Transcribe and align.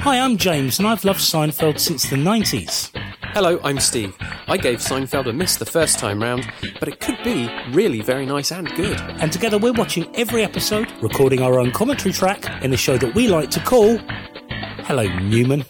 Hi, 0.00 0.18
I'm 0.18 0.36
James, 0.36 0.78
and 0.78 0.86
I've 0.86 1.02
loved 1.02 1.20
Seinfeld 1.20 1.78
since 1.78 2.10
the 2.10 2.16
90s. 2.16 2.90
Hello, 3.32 3.58
I'm 3.64 3.78
Steev. 3.78 4.12
I 4.48 4.58
gave 4.58 4.80
Seinfeld 4.80 5.30
a 5.30 5.32
miss 5.32 5.56
the 5.56 5.64
first 5.64 5.98
time 5.98 6.20
round, 6.20 6.46
but 6.78 6.88
it 6.88 7.00
could 7.00 7.16
be 7.24 7.48
really 7.70 8.02
very 8.02 8.26
nice 8.26 8.52
and 8.52 8.68
good. 8.74 9.00
And 9.00 9.32
together 9.32 9.56
we're 9.56 9.72
watching 9.72 10.14
every 10.14 10.44
episode, 10.44 10.92
recording 11.00 11.40
our 11.40 11.58
own 11.58 11.70
commentary 11.70 12.12
track 12.12 12.62
in 12.62 12.70
a 12.74 12.76
show 12.76 12.98
that 12.98 13.14
we 13.14 13.28
like 13.28 13.50
to 13.52 13.60
call 13.60 13.96
Hello, 14.84 15.04
Newman. 15.20 15.64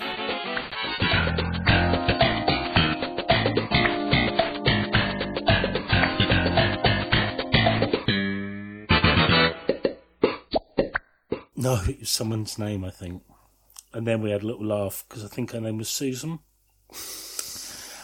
No, 11.70 11.82
it 11.88 12.00
was 12.00 12.10
someone's 12.10 12.58
name, 12.58 12.84
I 12.84 12.90
think. 12.90 13.22
And 13.92 14.06
then 14.06 14.22
we 14.22 14.30
had 14.30 14.42
a 14.42 14.46
little 14.46 14.64
laugh 14.66 15.04
because 15.08 15.24
I 15.24 15.28
think 15.28 15.52
her 15.52 15.60
name 15.60 15.78
was 15.78 15.88
Susan. 15.88 16.38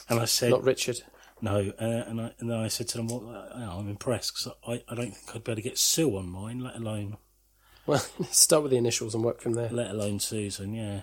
And 0.09 0.21
I 0.21 0.25
said, 0.25 0.51
Not 0.51 0.63
Richard. 0.65 1.03
no. 1.41 1.73
Uh, 1.81 2.05
and, 2.07 2.21
I, 2.21 2.33
and 2.39 2.51
then 2.51 2.59
I 2.59 2.69
said 2.69 2.89
to 2.89 2.99
them, 2.99 3.09
well, 3.09 3.29
uh, 3.55 3.77
I'm 3.79 3.89
impressed 3.89 4.35
because 4.35 4.53
I, 4.67 4.83
I 4.93 4.95
don't 4.95 5.15
think 5.17 5.35
I'd 5.35 5.45
be 5.45 5.53
able 5.53 5.57
to 5.57 5.69
get 5.69 5.79
Sue 5.79 6.17
on 6.17 6.29
mine, 6.29 6.61
let 6.61 6.77
alone 6.77 7.17
Well, 7.87 8.05
start 8.31 8.63
with 8.63 8.71
the 8.73 8.79
initials 8.79 9.15
and 9.15 9.23
work 9.25 9.41
from 9.41 9.53
there. 9.55 9.69
let 9.71 9.91
alone 9.91 10.19
Susan. 10.21 10.75
Yeah, 10.75 11.03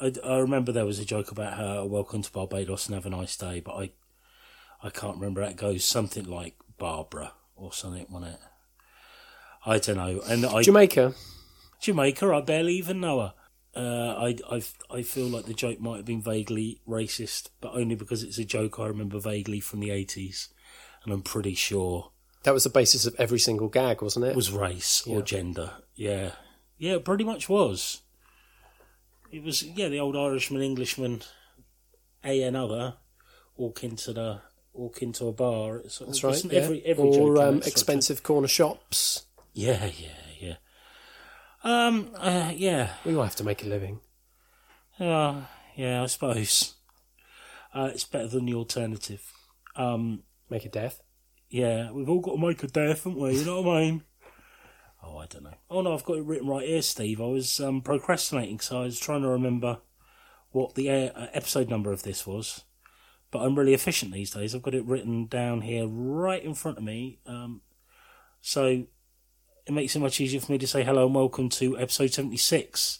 I, 0.00 0.12
I 0.24 0.38
remember 0.38 0.72
there 0.72 0.86
was 0.86 0.98
a 0.98 1.04
joke 1.04 1.30
about 1.30 1.54
her 1.58 1.84
welcome 1.84 2.22
to 2.22 2.32
Barbados 2.32 2.86
and 2.86 2.94
have 2.94 3.04
a 3.06 3.10
nice 3.10 3.36
day, 3.36 3.60
but 3.60 3.74
I 3.74 3.90
I 4.82 4.88
can't 4.90 5.16
remember 5.16 5.42
how 5.42 5.48
it 5.48 5.56
goes. 5.56 5.84
Something 5.84 6.24
like 6.24 6.56
Barbara 6.78 7.32
or 7.54 7.72
something, 7.72 8.06
wasn't 8.10 8.34
it? 8.34 8.40
I 9.66 9.78
don't 9.78 9.96
know. 9.96 10.22
And 10.26 10.44
I 10.46 10.62
Jamaica. 10.62 11.14
Jamaica, 11.82 12.32
I 12.32 12.40
barely 12.40 12.74
even 12.74 13.00
know 13.00 13.20
her. 13.20 13.34
Uh, 13.74 14.14
I, 14.18 14.36
I, 14.50 14.62
I 14.90 15.02
feel 15.02 15.26
like 15.26 15.46
the 15.46 15.54
joke 15.54 15.80
might 15.80 15.96
have 15.96 16.04
been 16.04 16.22
vaguely 16.22 16.80
racist, 16.88 17.48
but 17.60 17.74
only 17.74 17.94
because 17.94 18.22
it's 18.22 18.38
a 18.38 18.44
joke 18.44 18.78
I 18.78 18.86
remember 18.86 19.18
vaguely 19.18 19.60
from 19.60 19.80
the 19.80 19.88
80s. 19.88 20.48
And 21.04 21.12
I'm 21.12 21.22
pretty 21.22 21.54
sure 21.54 22.12
That 22.44 22.54
was 22.54 22.64
the 22.64 22.70
basis 22.70 23.06
of 23.06 23.16
every 23.18 23.38
single 23.38 23.68
gag, 23.68 24.00
wasn't 24.02 24.26
it? 24.26 24.36
was 24.36 24.52
race 24.52 25.02
or 25.06 25.18
Yeah. 25.18 25.24
gender. 25.24 25.70
Yeah. 25.94 26.32
Yeah, 26.78 26.92
it 26.94 27.04
pretty 27.04 27.24
much 27.24 27.48
was. 27.48 28.02
It 29.32 29.42
was, 29.42 29.62
yeah, 29.62 29.88
the 29.88 29.98
old 30.00 30.16
Irishman, 30.16 30.62
Englishman, 30.62 31.22
a 32.22 32.42
and 32.42 32.56
other 32.56 32.94
walk 33.56 33.82
into 33.82 34.12
the 34.12 34.40
walk 34.74 35.02
into 35.02 35.26
a 35.26 35.32
bar. 35.32 35.78
It's, 35.78 35.98
That's 35.98 36.22
right. 36.22 36.44
yeah. 36.44 36.60
Every, 36.60 36.82
every 36.84 37.04
or 37.04 37.38
um, 37.38 37.58
expensive 37.62 38.22
corner 38.22 38.48
shops. 38.48 39.26
Yeah, 39.54 39.86
yeah. 39.98 40.08
Um, 41.64 42.10
uh, 42.16 42.52
yeah. 42.54 42.94
We 43.04 43.14
all 43.14 43.22
have 43.22 43.36
to 43.36 43.44
make 43.44 43.62
a 43.62 43.68
living. 43.68 44.00
Uh, 44.98 45.42
yeah, 45.76 46.02
I 46.02 46.06
suppose. 46.06 46.74
Uh, 47.74 47.90
it's 47.92 48.04
better 48.04 48.28
than 48.28 48.46
the 48.46 48.54
alternative. 48.54 49.22
Um, 49.76 50.22
Make 50.50 50.66
a 50.66 50.68
death. 50.68 51.00
yeah, 51.48 51.90
we've 51.92 52.08
all 52.10 52.20
got 52.20 52.32
to 52.32 52.46
make 52.46 52.62
a 52.62 52.66
death, 52.66 53.04
haven't 53.04 53.18
we? 53.18 53.38
You 53.38 53.44
know 53.46 53.62
what 53.62 53.76
I 53.76 53.80
mean? 53.80 54.02
Oh, 55.02 55.16
I 55.16 55.26
don't 55.26 55.44
know. 55.44 55.54
Oh 55.70 55.80
no, 55.80 55.94
I've 55.94 56.04
got 56.04 56.18
it 56.18 56.24
written 56.24 56.46
right 56.46 56.66
here, 56.68 56.80
Steev. 56.80 57.20
I 57.20 57.32
was 57.32 57.58
um, 57.58 57.80
procrastinating, 57.80 58.60
so 58.60 58.82
I 58.82 58.84
was 58.84 59.00
trying 59.00 59.22
to 59.22 59.28
remember 59.28 59.78
what 60.50 60.74
the 60.74 60.90
uh, 60.90 61.26
episode 61.32 61.70
number 61.70 61.90
of 61.90 62.02
this 62.02 62.26
was. 62.26 62.64
But 63.30 63.40
I'm 63.40 63.58
really 63.58 63.72
efficient 63.72 64.12
these 64.12 64.30
days. 64.30 64.54
I've 64.54 64.60
got 64.62 64.74
it 64.74 64.84
written 64.84 65.26
down 65.26 65.62
here, 65.62 65.86
right 65.88 66.44
in 66.44 66.52
front 66.54 66.76
of 66.76 66.84
me. 66.84 67.18
Um, 67.26 67.62
so 68.42 68.84
it 69.66 69.72
makes 69.72 69.94
it 69.94 70.00
much 70.00 70.20
easier 70.20 70.40
for 70.40 70.52
me 70.52 70.58
to 70.58 70.66
say 70.66 70.82
hello 70.82 71.06
and 71.06 71.14
welcome 71.14 71.48
to 71.48 71.78
episode 71.78 72.12
76 72.12 72.98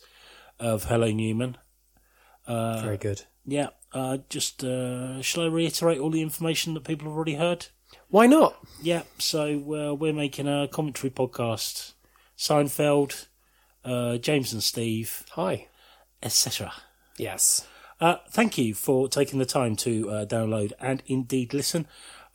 of 0.60 0.84
Hello 0.84 1.10
Newman. 1.10 1.56
Uh, 2.46 2.82
Very 2.82 2.96
good. 2.96 3.22
Yeah, 3.44 3.68
uh, 3.92 4.18
just 4.28 4.62
uh, 4.62 5.20
shall 5.22 5.44
I 5.44 5.46
reiterate 5.46 5.98
all 5.98 6.10
the 6.10 6.22
information 6.22 6.74
that 6.74 6.84
people 6.84 7.08
have 7.08 7.16
already 7.16 7.34
heard? 7.34 7.66
Why 8.08 8.26
not? 8.26 8.56
Yeah, 8.80 9.02
so 9.18 9.44
uh, 9.90 9.94
we're 9.94 10.12
making 10.12 10.46
a 10.46 10.68
commentary 10.68 11.10
podcast. 11.10 11.92
Seinfeld, 12.38 13.26
uh, 13.84 14.18
James 14.18 14.52
and 14.52 14.62
Steev, 14.62 15.28
Hi. 15.30 15.68
etc. 16.22 16.72
Yes. 17.16 17.66
Uh, 18.00 18.16
thank 18.30 18.58
you 18.58 18.74
for 18.74 19.08
taking 19.08 19.38
the 19.38 19.46
time 19.46 19.76
to 19.76 20.10
uh, 20.10 20.26
download 20.26 20.72
and 20.80 21.02
indeed 21.06 21.54
listen. 21.54 21.86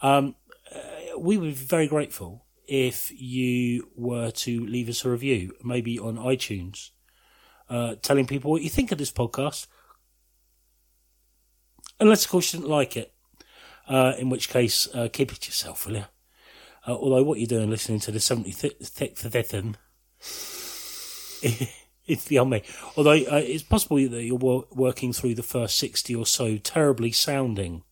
Um, 0.01 0.35
uh, 0.73 1.17
we 1.17 1.37
would 1.37 1.47
be 1.47 1.53
very 1.53 1.87
grateful 1.87 2.45
if 2.67 3.11
you 3.19 3.89
were 3.95 4.31
to 4.31 4.65
leave 4.65 4.89
us 4.89 5.05
a 5.05 5.09
review, 5.09 5.53
maybe 5.63 5.97
on 5.97 6.17
iTunes, 6.17 6.91
uh, 7.69 7.95
telling 8.01 8.27
people 8.27 8.51
what 8.51 8.61
you 8.61 8.69
think 8.69 8.91
of 8.91 8.97
this 8.97 9.11
podcast. 9.11 9.67
Unless, 11.99 12.25
of 12.25 12.31
course, 12.31 12.53
you 12.53 12.59
didn't 12.59 12.69
like 12.69 12.95
it, 12.95 13.13
uh, 13.87 14.13
in 14.19 14.29
which 14.29 14.49
case, 14.49 14.87
uh, 14.93 15.07
keep 15.11 15.31
it 15.31 15.41
to 15.41 15.49
yourself, 15.49 15.87
will 15.87 15.95
you? 15.95 16.05
Uh, 16.85 16.93
although, 16.93 17.23
what 17.23 17.39
you're 17.39 17.47
doing 17.47 17.69
listening 17.69 17.99
to 18.01 18.11
the 18.11 18.19
73rd 18.19 19.75
it's 22.07 22.27
beyond 22.27 22.49
me. 22.49 22.63
Although 22.95 23.11
uh, 23.11 23.41
it's 23.43 23.63
possible 23.63 23.97
that 23.97 24.23
you're 24.23 24.37
wo- 24.37 24.67
working 24.71 25.13
through 25.13 25.35
the 25.35 25.43
first 25.43 25.77
60 25.77 26.15
or 26.15 26.25
so 26.25 26.57
terribly 26.57 27.11
sounding 27.11 27.83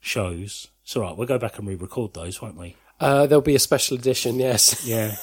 shows. 0.00 0.68
It's 0.82 0.96
all 0.96 1.02
right. 1.02 1.16
We'll 1.16 1.26
go 1.26 1.38
back 1.38 1.58
and 1.58 1.66
re-record 1.66 2.14
those, 2.14 2.40
won't 2.42 2.58
we? 2.58 2.76
Uh, 3.00 3.26
there'll 3.26 3.42
be 3.42 3.54
a 3.54 3.60
special 3.60 3.96
edition, 3.96 4.36
yes. 4.36 4.86
Yeah. 4.86 5.16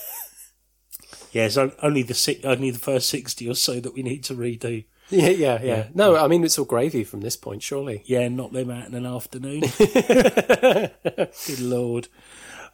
yeah, 1.31 1.49
only 1.81 2.03
the 2.03 2.39
only 2.43 2.71
the 2.71 2.79
first 2.79 3.09
60 3.09 3.49
or 3.49 3.55
so 3.55 3.79
that 3.79 3.93
we 3.93 4.03
need 4.03 4.23
to 4.25 4.35
redo. 4.35 4.85
yeah, 5.09 5.29
yeah, 5.29 5.59
yeah. 5.61 5.87
No, 5.93 6.15
I 6.15 6.27
mean, 6.27 6.43
it's 6.43 6.57
all 6.57 6.65
gravy 6.65 7.03
from 7.03 7.21
this 7.21 7.35
point, 7.35 7.61
surely. 7.61 8.03
Yeah, 8.05 8.27
knock 8.29 8.51
them 8.51 8.69
out 8.69 8.87
in 8.87 8.95
an 8.95 9.05
afternoon. 9.05 9.61
Good 9.77 11.59
lord. 11.59 12.07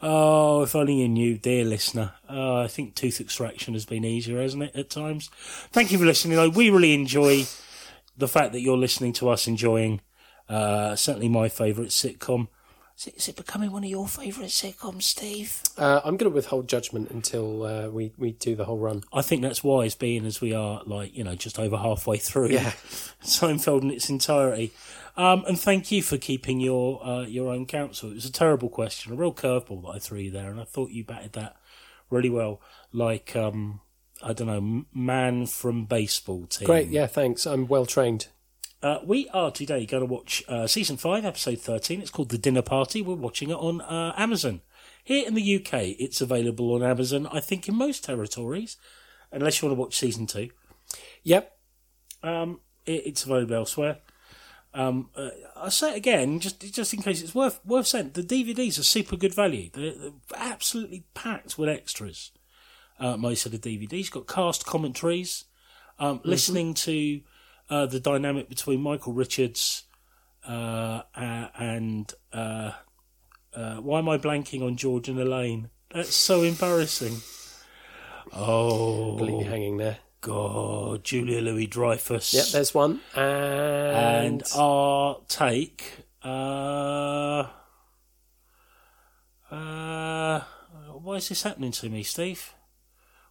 Oh, 0.02 0.62
if 0.62 0.76
only 0.76 1.02
you 1.02 1.10
knew, 1.10 1.38
dear 1.38 1.66
listener. 1.66 2.14
Oh, 2.30 2.62
I 2.62 2.68
think 2.68 2.96
tooth 2.96 3.20
extraction 3.20 3.74
has 3.74 3.86
been 3.86 4.06
easier, 4.06 4.42
hasn't 4.42 4.64
it, 4.64 4.76
at 4.76 4.90
times? 4.90 5.30
Thank 5.72 5.92
you 5.92 5.98
for 5.98 6.06
listening. 6.06 6.38
though. 6.38 6.50
We 6.50 6.70
really 6.70 6.94
enjoy 6.94 7.46
the 8.18 8.28
fact 8.28 8.54
that 8.54 8.62
you're 8.62 8.78
listening 8.78 9.14
to 9.14 9.30
us 9.30 9.48
enjoying 9.48 10.02
uh, 10.48 10.96
certainly 10.96 11.30
my 11.30 11.50
favourite 11.50 11.90
sitcom. 11.90 12.48
Is 13.00 13.08
it, 13.08 13.16
is 13.16 13.28
it 13.30 13.38
becoming 13.38 13.72
one 13.72 13.86
of 13.86 13.90
your 13.90 14.10
favourite 14.10 14.50
sitcoms, 14.50 15.04
Steev? 15.04 15.72
Uh, 15.78 16.02
I'm 16.04 16.18
going 16.18 16.30
to 16.30 16.36
withhold 16.36 16.68
judgment 16.68 17.10
until 17.12 17.64
uh, 17.64 17.88
we, 17.88 18.12
we 18.18 18.34
do 18.34 18.58
the 18.58 18.66
whole 18.66 18.78
run. 18.78 19.06
I 19.14 19.22
think 19.22 19.42
that's 19.42 19.64
wise, 19.64 19.96
being 19.96 20.26
as 20.26 20.42
we 20.42 20.54
are, 20.54 20.82
like, 20.86 21.16
you 21.16 21.24
know, 21.24 21.34
just 21.36 21.58
over 21.58 21.78
halfway 21.78 22.18
through 22.18 22.50
Yeah. 22.50 22.72
Seinfeld 23.24 23.84
in 23.84 23.92
its 23.92 24.10
entirety. 24.10 24.74
Um, 25.16 25.46
and 25.48 25.58
thank 25.58 25.94
you 25.94 26.04
for 26.04 26.18
keeping 26.18 26.60
your 26.60 27.02
uh, 27.06 27.22
your 27.22 27.54
own 27.54 27.66
counsel. 27.68 28.12
It 28.12 28.16
was 28.16 28.26
a 28.26 28.32
terrible 28.32 28.68
question, 28.68 29.14
a 29.14 29.16
real 29.16 29.34
curveball 29.34 29.84
that 29.84 29.96
I 29.96 30.00
threw 30.00 30.20
you 30.20 30.32
there, 30.32 30.52
and 30.52 30.60
I 30.60 30.66
thought 30.66 30.92
you 30.92 31.06
batted 31.06 31.34
that 31.34 31.56
really 32.10 32.30
well. 32.30 32.62
Like, 32.92 33.34
um, 33.34 33.80
I 34.22 34.34
don't 34.34 34.48
know, 34.48 34.86
man 34.94 35.46
from 35.46 35.86
baseball 35.86 36.48
team. 36.48 36.66
Great, 36.66 36.90
yeah, 36.90 37.08
thanks. 37.08 37.46
I'm 37.46 37.68
well 37.68 37.86
trained. 37.86 38.28
Uh, 38.82 39.00
we 39.04 39.28
are 39.30 39.52
today 39.52 39.86
going 39.86 40.00
to 40.00 40.12
watch 40.12 40.42
uh, 40.48 40.66
season 40.66 40.96
five, 40.96 41.26
episode 41.26 41.60
thirteen. 41.60 42.02
It's 42.02 42.10
called 42.10 42.30
The 42.30 42.38
Dinner 42.38 42.62
Party. 42.62 43.02
We're 43.02 43.16
watching 43.16 43.50
it 43.50 43.56
on 43.56 43.82
uh, 43.82 44.14
Amazon. 44.16 44.62
Here 45.04 45.28
in 45.28 45.34
the 45.34 45.56
UK, 45.58 45.96
it's 46.00 46.22
available 46.22 46.74
on 46.74 46.84
Amazon. 46.84 47.28
I 47.30 47.42
think 47.42 47.68
in 47.68 47.76
most 47.76 48.06
territories, 48.06 48.78
unless 49.34 49.62
you 49.62 49.68
want 49.68 49.78
to 49.78 49.82
watch 49.82 49.98
season 49.98 50.28
two. 50.28 50.52
Yep. 51.24 51.58
Um, 52.24 52.62
it, 52.86 53.08
it's 53.08 53.26
available 53.26 53.56
elsewhere. 53.56 53.98
Um, 54.74 55.10
uh, 55.14 55.32
I'll 55.58 55.72
say 55.72 55.92
it 55.92 55.98
again, 55.98 56.40
just 56.40 56.62
just 56.74 56.94
in 56.94 57.02
case 57.02 57.22
it's 57.22 57.36
worth 57.36 57.60
worth 57.66 57.88
saying. 57.88 58.12
The 58.14 58.24
DVDs 58.24 58.80
are 58.80 58.84
super 58.84 59.18
good 59.18 59.34
value. 59.34 59.70
They're, 59.74 59.92
they're 59.92 60.12
absolutely 60.38 61.04
packed 61.14 61.58
with 61.58 61.68
extras. 61.68 62.32
Uh, 62.98 63.18
most 63.18 63.46
of 63.46 63.52
the 63.52 63.60
DVDs 63.60 64.10
got 64.10 64.28
cast 64.28 64.66
commentaries. 64.66 65.46
Um, 65.98 66.22
Listening 66.24 66.74
to 66.76 67.22
uh, 67.70 67.86
the 67.86 68.00
dynamic 68.00 68.50
between 68.50 68.82
Michael 68.82 69.14
Richards 69.14 69.84
uh, 70.48 71.02
and 71.16 72.12
uh, 72.34 72.72
uh, 73.54 73.76
why 73.78 74.00
am 74.00 74.10
I 74.10 74.18
blanking 74.18 74.64
on 74.64 74.76
George 74.78 75.10
and 75.10 75.20
Elaine? 75.20 75.70
That's 75.94 76.16
so 76.16 76.44
embarrassing. 76.44 77.18
Oh 78.34 79.18
hanging 79.44 79.78
there. 79.78 79.98
God, 80.22 81.04
Julia 81.04 81.40
Louis 81.40 81.68
Dreyfus. 81.68 82.34
Yep, 82.34 82.46
there's 82.48 82.74
one. 82.74 83.00
And, 83.16 83.24
and 83.26 84.44
our 84.56 85.18
take. 85.30 86.06
Uh, 86.22 87.48
uh, 89.50 90.42
why 91.02 91.16
is 91.16 91.30
this 91.30 91.44
happening 91.44 91.72
to 91.72 91.90
me, 91.90 92.04
Steev? 92.04 92.50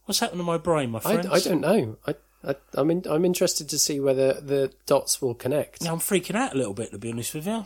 What's 0.07 0.21
happened 0.21 0.41
to 0.41 0.45
my 0.45 0.57
brain, 0.57 0.91
my 0.91 1.01
I. 1.05 1.19
I 1.31 1.41
don't 1.41 1.61
know. 1.61 1.99
I, 2.07 2.15
I, 2.45 2.55
I'm, 2.75 2.91
in, 2.91 3.03
I'm 3.09 3.25
interested 3.25 3.69
to 3.69 3.79
see 3.79 3.99
whether 4.01 4.35
the 4.35 4.73
dots 4.87 5.21
will 5.21 5.35
connect. 5.35 5.83
Now 5.83 5.93
I'm 5.93 5.99
freaking 5.99 6.37
out 6.37 6.55
a 6.55 6.57
little 6.57 6.75
bit, 6.75 6.93
to 6.93 6.99
be 6.99 7.11
honest 7.11 7.35
with 7.35 7.47
you. 7.47 7.65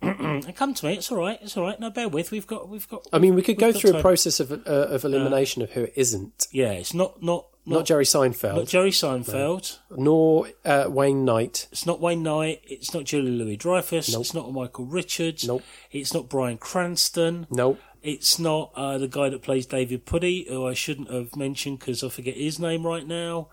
come 0.54 0.74
to 0.74 0.86
me. 0.86 0.94
It's 0.94 1.10
all 1.10 1.18
right. 1.18 1.38
It's 1.42 1.56
all 1.56 1.64
right. 1.64 1.78
No, 1.80 1.90
bear 1.90 2.08
with. 2.08 2.30
We've 2.30 2.46
got. 2.46 2.68
We've 2.68 2.88
got. 2.88 3.06
I 3.12 3.18
mean, 3.18 3.34
we 3.34 3.42
could 3.42 3.58
go 3.58 3.72
through 3.72 3.96
a 3.96 4.00
process 4.00 4.38
of 4.38 4.52
uh, 4.52 4.56
of 4.64 5.04
elimination 5.04 5.62
of 5.62 5.72
who 5.72 5.84
it 5.84 5.92
isn't. 5.96 6.46
Yeah, 6.52 6.70
it's 6.72 6.94
not 6.94 7.20
not 7.20 7.46
Not 7.66 7.84
Jerry 7.84 8.04
Seinfeld, 8.04 8.56
not 8.56 8.66
Jerry 8.68 8.90
Seinfeld. 8.90 9.78
nor 9.90 10.48
uh, 10.64 10.86
Wayne 10.88 11.24
Knight. 11.24 11.66
It's 11.72 11.84
not 11.84 12.00
Wayne 12.00 12.22
Knight. 12.22 12.60
It's 12.64 12.94
not 12.94 13.04
Julie 13.04 13.32
Louis 13.32 13.56
Dreyfus. 13.56 14.12
Nope. 14.12 14.20
It's 14.20 14.34
not 14.34 14.52
Michael 14.52 14.86
Richards. 14.86 15.46
Nope. 15.46 15.64
It's 15.90 16.14
not 16.14 16.28
Bryan 16.28 16.58
Cranston. 16.58 17.48
Nope. 17.50 17.80
It's 18.02 18.38
not 18.38 18.72
uh, 18.74 18.98
the 18.98 19.08
guy 19.08 19.28
that 19.28 19.42
plays 19.42 19.66
David 19.66 20.06
Puddy, 20.06 20.46
who 20.48 20.66
I 20.66 20.74
shouldn't 20.74 21.10
have 21.10 21.36
mentioned 21.36 21.80
because 21.80 22.02
I 22.02 22.08
forget 22.08 22.36
his 22.36 22.58
name 22.58 22.86
right 22.86 23.06
now. 23.06 23.48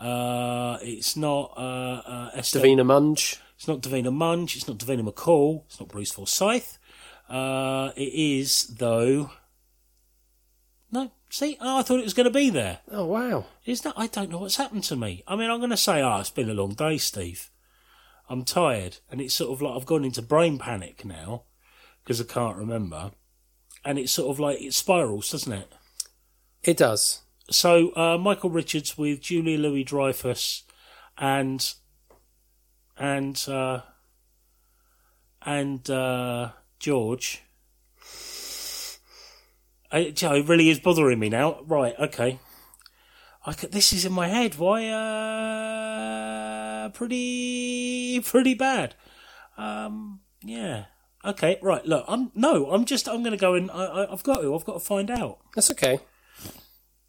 Uh, 0.00 0.78
it's 0.82 1.16
not 1.16 1.52
uh, 1.56 2.02
uh, 2.06 2.30
Davina 2.36 2.84
Munge. 2.84 3.38
It's 3.56 3.68
not 3.68 3.80
Davina 3.80 4.12
Munge. 4.12 4.56
It's 4.56 4.68
not 4.68 4.78
Davina 4.78 5.08
McCall. 5.08 5.64
It's 5.66 5.78
not 5.78 5.88
Bruce 5.88 6.12
Forsyth. 6.12 6.78
Uh, 7.28 7.92
it 7.96 8.12
is 8.12 8.66
though. 8.66 9.30
No, 10.90 11.10
see, 11.30 11.56
oh, 11.60 11.78
I 11.78 11.82
thought 11.82 12.00
it 12.00 12.04
was 12.04 12.14
going 12.14 12.24
to 12.24 12.30
be 12.30 12.50
there. 12.50 12.80
Oh 12.90 13.04
wow. 13.06 13.46
Is 13.64 13.80
that? 13.82 13.94
I 13.96 14.06
don't 14.06 14.30
know 14.30 14.38
what's 14.38 14.56
happened 14.56 14.84
to 14.84 14.96
me. 14.96 15.22
I 15.26 15.36
mean, 15.36 15.50
I'm 15.50 15.58
going 15.58 15.70
to 15.70 15.76
say, 15.76 16.02
oh, 16.02 16.18
it's 16.20 16.30
been 16.30 16.50
a 16.50 16.54
long 16.54 16.74
day, 16.74 16.96
Steev. 16.96 17.48
I'm 18.28 18.44
tired, 18.44 18.98
and 19.10 19.20
it's 19.20 19.34
sort 19.34 19.52
of 19.52 19.62
like 19.62 19.76
I've 19.76 19.86
gone 19.86 20.04
into 20.04 20.22
brain 20.22 20.58
panic 20.58 21.04
now 21.04 21.44
because 22.02 22.20
I 22.20 22.24
can't 22.24 22.56
remember, 22.56 23.12
and 23.84 23.98
it's 23.98 24.12
sort 24.12 24.30
of 24.30 24.40
like 24.40 24.60
it 24.60 24.74
spirals, 24.74 25.30
doesn't 25.30 25.52
it? 25.52 25.72
It 26.62 26.76
does. 26.76 27.20
So 27.50 27.94
uh, 27.94 28.18
Michael 28.18 28.50
Richards 28.50 28.96
with 28.96 29.20
Julia 29.20 29.58
Louis 29.58 29.84
Dreyfus 29.84 30.62
and 31.18 31.74
and 32.96 33.44
uh, 33.48 33.80
and 35.42 35.88
uh, 35.90 36.50
George. 36.78 37.42
I, 39.92 40.10
Joe, 40.10 40.34
it 40.34 40.48
really 40.48 40.70
is 40.70 40.80
bothering 40.80 41.20
me 41.20 41.28
now. 41.28 41.60
Right, 41.66 41.94
okay. 41.98 42.40
I 43.46 43.52
c 43.52 43.66
this 43.66 43.92
is 43.92 44.06
in 44.06 44.12
my 44.12 44.28
head. 44.28 44.56
Why? 44.56 44.88
Uh, 44.88 46.88
pretty, 46.88 48.20
pretty 48.20 48.54
bad. 48.54 48.94
Um, 49.58 50.20
yeah. 50.42 50.86
Okay, 51.24 51.58
right. 51.62 51.84
Look, 51.86 52.04
I'm 52.08 52.30
no. 52.34 52.70
I'm 52.70 52.84
just. 52.84 53.08
I'm 53.08 53.22
going 53.22 53.32
to 53.32 53.36
go 53.38 53.54
and 53.54 53.70
I, 53.70 53.84
I, 53.84 54.12
I've 54.12 54.22
got 54.22 54.42
to. 54.42 54.54
I've 54.54 54.64
got 54.64 54.74
to 54.74 54.80
find 54.80 55.10
out. 55.10 55.38
That's 55.54 55.70
okay. 55.70 56.00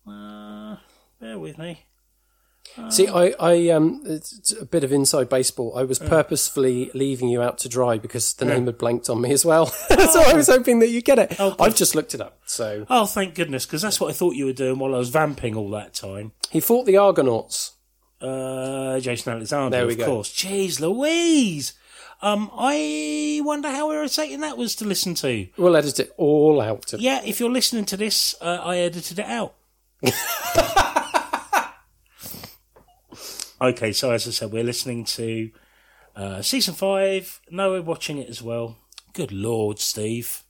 Uh, 0.08 0.78
bear 1.20 1.40
with 1.40 1.58
me. 1.58 1.86
See, 2.90 3.08
I, 3.08 3.34
I, 3.40 3.70
um, 3.70 4.02
it's 4.06 4.52
a 4.52 4.66
bit 4.66 4.84
of 4.84 4.92
inside 4.92 5.30
baseball. 5.30 5.78
I 5.78 5.84
was 5.84 5.98
purposefully 5.98 6.92
leaving 6.94 7.30
you 7.30 7.42
out 7.42 7.58
to 7.60 7.70
dry 7.70 7.98
because 7.98 8.34
the 8.34 8.44
name 8.44 8.66
had 8.66 8.78
blanked 8.78 9.10
on 9.10 9.22
me 9.22 9.32
as 9.32 9.46
well. 9.46 9.68
so 9.88 10.22
I 10.22 10.34
was 10.34 10.48
hoping 10.48 10.80
that 10.80 10.90
you 10.90 11.02
get 11.02 11.18
it. 11.18 11.40
Okay. 11.40 11.64
I've 11.64 11.76
just 11.76 11.96
looked 11.96 12.14
it 12.14 12.20
up. 12.20 12.40
So 12.46 12.86
Oh, 12.90 13.06
thank 13.06 13.34
goodness, 13.34 13.66
because 13.66 13.82
that's 13.82 14.02
what 14.02 14.10
I 14.10 14.14
thought 14.14 14.36
you 14.36 14.46
were 14.46 14.52
doing 14.54 14.78
while 14.80 14.94
I 14.94 14.98
was 14.98 15.08
vamping 15.10 15.56
all 15.56 15.70
that 15.70 15.94
time. 15.94 16.34
he 16.50 16.60
fought 16.60 16.86
the 16.86 16.98
Argonauts. 16.98 17.74
Uh, 18.20 19.00
Jason 19.00 19.32
Alexander, 19.34 19.78
There 19.78 19.88
we 19.88 19.94
of 19.94 20.00
go. 20.00 20.06
course. 20.08 20.34
Jeez 20.34 20.82
Louise! 20.82 21.74
Um, 22.22 22.50
I 22.54 23.42
wonder 23.44 23.70
how 23.70 23.92
irritating 23.92 24.40
that 24.42 24.58
was 24.58 24.76
to 24.78 24.86
listen 24.86 25.14
to. 25.16 25.48
We'll 25.58 25.76
edit 25.76 26.00
it 26.00 26.14
all 26.18 26.62
out. 26.62 26.94
Yeah, 26.98 27.22
if 27.24 27.40
you're 27.40 27.52
listening 27.52 27.86
to 27.86 27.98
this, 27.98 28.36
uh, 28.42 28.60
I 28.64 28.78
edited 28.78 29.20
it 29.20 29.26
out. 29.26 29.54
okay, 33.62 33.92
so 33.92 34.12
as 34.12 34.28
I 34.28 34.32
said, 34.32 34.52
we're 34.52 34.64
listening 34.64 35.06
to 35.06 35.52
uh, 36.16 36.42
season 36.42 36.74
five. 36.74 37.42
No, 37.50 37.72
we're 37.72 37.82
watching 37.82 38.18
it 38.18 38.30
as 38.30 38.42
well. 38.42 38.78
Good 39.14 39.32
lord, 39.32 39.78
Steev. 39.78 40.44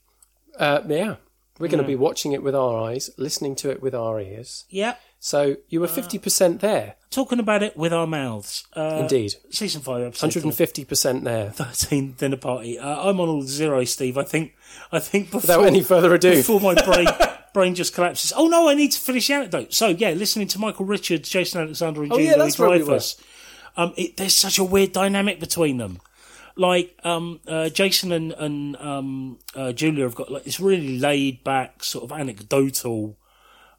Uh, 0.58 0.82
yeah, 0.88 1.16
we're 1.60 1.68
going 1.68 1.84
to 1.84 1.88
be 1.88 1.96
watching 1.96 2.32
it 2.32 2.44
with 2.44 2.56
our 2.56 2.90
eyes, 2.90 3.10
listening 3.18 3.56
to 3.56 3.70
it 3.70 3.82
with 3.82 3.94
our 3.94 4.20
ears. 4.20 4.66
Yeah, 4.70 4.96
So 5.25 5.56
you 5.69 5.81
were 5.81 5.88
fifty 5.88 6.19
percent 6.19 6.62
there, 6.62 6.98
talking 7.10 7.39
about 7.39 7.63
it 7.63 7.75
with 7.75 7.92
our 7.92 8.06
mouths. 8.06 8.68
Uh, 8.77 9.00
indeed. 9.01 9.33
Season 9.50 9.81
five, 9.81 10.04
episode 10.04 10.22
Hundred 10.27 10.44
and 10.44 10.54
fifty 10.54 10.86
percent 10.86 11.24
there. 11.24 11.50
13 11.50 12.12
dinner 12.12 12.38
party. 12.38 12.77
Uh, 12.77 13.10
I'm 13.10 13.19
on 13.19 13.27
all 13.27 13.42
zero, 13.42 13.81
Steev. 13.81 14.18
I 14.18 14.24
think. 14.24 14.54
I 14.92 15.00
think 15.00 15.31
before, 15.31 15.42
Without 15.42 15.66
any 15.66 15.81
further 15.81 16.13
ado, 16.13 16.36
before 16.36 16.60
my 16.60 16.75
brain 16.86 17.07
brain 17.56 17.74
just 17.74 17.95
collapses. 17.95 18.33
Oh 18.38 18.48
no, 18.48 18.69
I 18.69 18.75
need 18.75 18.92
to 18.92 19.00
finish 19.00 19.25
the 19.25 19.33
anecdote. 19.33 19.74
So 19.74 19.88
yeah, 19.88 20.12
listening 20.12 20.48
to 20.50 20.60
Michael 20.60 20.86
Richards, 20.86 21.27
Jason 21.27 21.60
Alexander, 21.60 22.04
and 22.04 22.12
Oh, 22.12 22.18
Julia 22.18 22.31
yeah, 22.33 22.38
that's 22.38 22.60
where 22.60 22.69
we 22.69 22.77
Dreyfus. 22.77 23.19
Um, 23.75 23.94
it, 23.98 24.18
there's 24.18 24.36
such 24.36 24.60
a 24.60 24.63
weird 24.63 24.92
dynamic 24.92 25.39
between 25.39 25.77
them. 25.77 26.01
Like 26.56 26.95
um, 27.04 27.39
uh, 27.48 27.69
Jason 27.69 28.12
and 28.12 28.31
and 28.33 28.75
um, 28.75 29.39
uh, 29.56 29.72
Julia 29.72 30.04
have 30.04 30.13
got 30.13 30.31
like 30.31 30.44
this 30.44 30.60
really 30.60 31.00
laid 31.00 31.44
back, 31.44 31.83
sort 31.83 32.04
of 32.04 32.12
anecdotal 32.12 33.18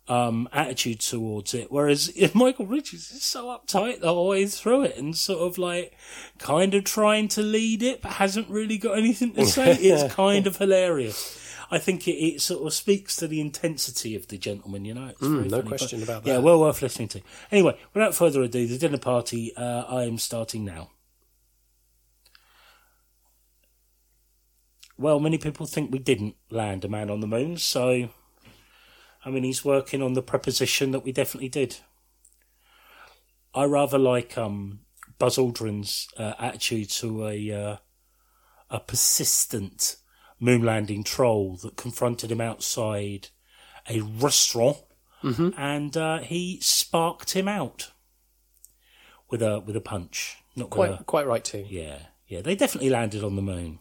um, 0.08 0.48
attitude 0.52 1.00
towards 1.00 1.52
it, 1.54 1.70
whereas 1.70 2.12
Michael 2.34 2.66
Richards 2.66 3.10
is 3.10 3.24
so 3.24 3.46
uptight 3.46 4.00
the 4.00 4.08
whole 4.12 4.28
way 4.28 4.46
through 4.46 4.82
it, 4.84 4.96
and 4.96 5.16
sort 5.16 5.40
of 5.40 5.58
like 5.58 5.96
kind 6.38 6.74
of 6.74 6.84
trying 6.84 7.28
to 7.28 7.42
lead 7.42 7.82
it, 7.82 8.02
but 8.02 8.12
hasn't 8.12 8.48
really 8.48 8.78
got 8.78 8.96
anything 8.98 9.32
to 9.34 9.44
say. 9.46 9.76
It's 9.80 10.14
kind 10.14 10.46
of 10.46 10.56
hilarious. 10.56 11.42
I 11.68 11.78
think 11.78 12.06
it, 12.06 12.12
it 12.12 12.40
sort 12.40 12.64
of 12.64 12.72
speaks 12.72 13.16
to 13.16 13.26
the 13.26 13.40
intensity 13.40 14.14
of 14.14 14.28
the 14.28 14.38
gentleman, 14.38 14.84
you 14.84 14.94
know. 14.94 15.08
It's 15.08 15.20
Mm, 15.20 15.50
no 15.50 15.56
funny, 15.58 15.68
question 15.68 16.02
about 16.02 16.24
Yeah, 16.24 16.38
well 16.38 16.60
worth 16.60 16.80
listening 16.80 17.08
to. 17.08 17.22
Anyway, 17.50 17.76
without 17.92 18.14
further 18.14 18.40
ado, 18.42 18.68
the 18.68 18.78
dinner 18.78 18.98
party. 18.98 19.52
Uh, 19.56 19.82
I 19.88 20.04
am 20.04 20.18
starting 20.18 20.64
now. 20.64 20.90
Well, 24.98 25.20
many 25.20 25.38
people 25.38 25.66
think 25.66 25.90
we 25.92 25.98
didn't 25.98 26.36
land 26.50 26.84
a 26.84 26.88
man 26.88 27.10
on 27.10 27.20
the 27.20 27.26
moon, 27.26 27.56
so 27.58 28.08
I 29.26 29.30
mean, 29.30 29.42
he's 29.42 29.64
working 29.64 30.02
on 30.02 30.12
the 30.12 30.22
preposition 30.22 30.92
that 30.92 31.00
we 31.00 31.10
definitely 31.10 31.48
did. 31.48 31.78
I 33.52 33.64
rather 33.64 33.98
like 33.98 34.38
um, 34.38 34.80
Buzz 35.18 35.36
Aldrin's 35.36 36.06
uh, 36.16 36.34
attitude 36.38 36.90
to 36.90 37.26
a 37.26 37.50
uh, 37.50 37.76
a 38.70 38.78
persistent 38.78 39.96
moon 40.38 40.62
landing 40.62 41.02
troll 41.02 41.56
that 41.62 41.76
confronted 41.76 42.30
him 42.30 42.40
outside 42.40 43.28
a 43.90 44.00
restaurant, 44.00 44.76
and 45.58 45.96
uh, 45.96 46.18
he 46.18 46.60
sparked 46.60 47.32
him 47.32 47.48
out 47.48 47.90
with 49.28 49.42
a 49.42 49.58
with 49.58 49.74
a 49.74 49.80
punch. 49.80 50.36
Not 50.54 50.70
with 50.70 50.90
a, 50.90 50.94
quite 50.94 51.06
quite 51.06 51.26
right 51.26 51.44
too. 51.44 51.66
yeah, 51.68 51.98
yeah, 52.28 52.42
they 52.42 52.54
definitely 52.54 52.90
landed 52.90 53.24
on 53.24 53.34
the 53.34 53.42
moon. 53.42 53.80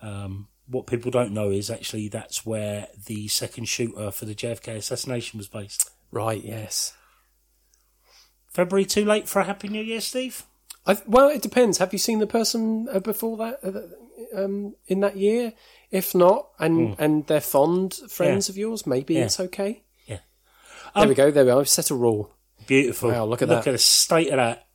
Um, 0.00 0.48
what 0.68 0.86
people 0.86 1.10
don't 1.10 1.32
know 1.32 1.50
is 1.50 1.70
actually 1.70 2.08
that's 2.08 2.46
where 2.46 2.88
the 3.06 3.28
second 3.28 3.64
shooter 3.68 4.10
for 4.10 4.24
the 4.24 4.34
JFK 4.34 4.76
assassination 4.76 5.38
was 5.38 5.48
based. 5.48 5.90
Right. 6.10 6.42
Yes. 6.42 6.94
February 8.48 8.84
too 8.84 9.04
late 9.04 9.28
for 9.28 9.40
a 9.40 9.44
Happy 9.44 9.68
New 9.68 9.82
Year, 9.82 10.00
Steev? 10.00 10.42
I, 10.86 10.98
well, 11.06 11.28
it 11.28 11.42
depends. 11.42 11.78
Have 11.78 11.92
you 11.92 11.98
seen 11.98 12.18
the 12.18 12.26
person 12.26 12.88
uh, 12.92 12.98
before 13.00 13.36
that 13.38 13.60
uh, 13.64 14.42
um, 14.44 14.74
in 14.86 15.00
that 15.00 15.16
year? 15.16 15.52
If 15.90 16.14
not, 16.14 16.48
and 16.58 16.96
and 16.98 17.26
they're 17.26 17.40
fond 17.40 17.94
friends. 18.08 18.48
Yeah. 18.48 18.52
of 18.52 18.56
yours, 18.56 18.86
maybe 18.86 19.14
Yeah. 19.14 19.24
it's 19.24 19.38
okay. 19.38 19.82
Yeah. 20.06 20.20
There 20.96 21.06
we 21.08 21.14
go. 21.14 21.30
There 21.30 21.44
we 21.44 21.50
are. 21.50 21.60
I've 21.60 21.68
set 21.68 21.90
a 21.90 21.94
rule. 21.94 22.34
Beautiful. 22.66 23.10
Wow, 23.10 23.26
look 23.26 23.42
at 23.42 23.48
look 23.48 23.64
that. 23.64 23.70
at 23.70 23.72
the 23.72 23.78
state 23.78 24.28
of 24.30 24.36
that. 24.36 24.66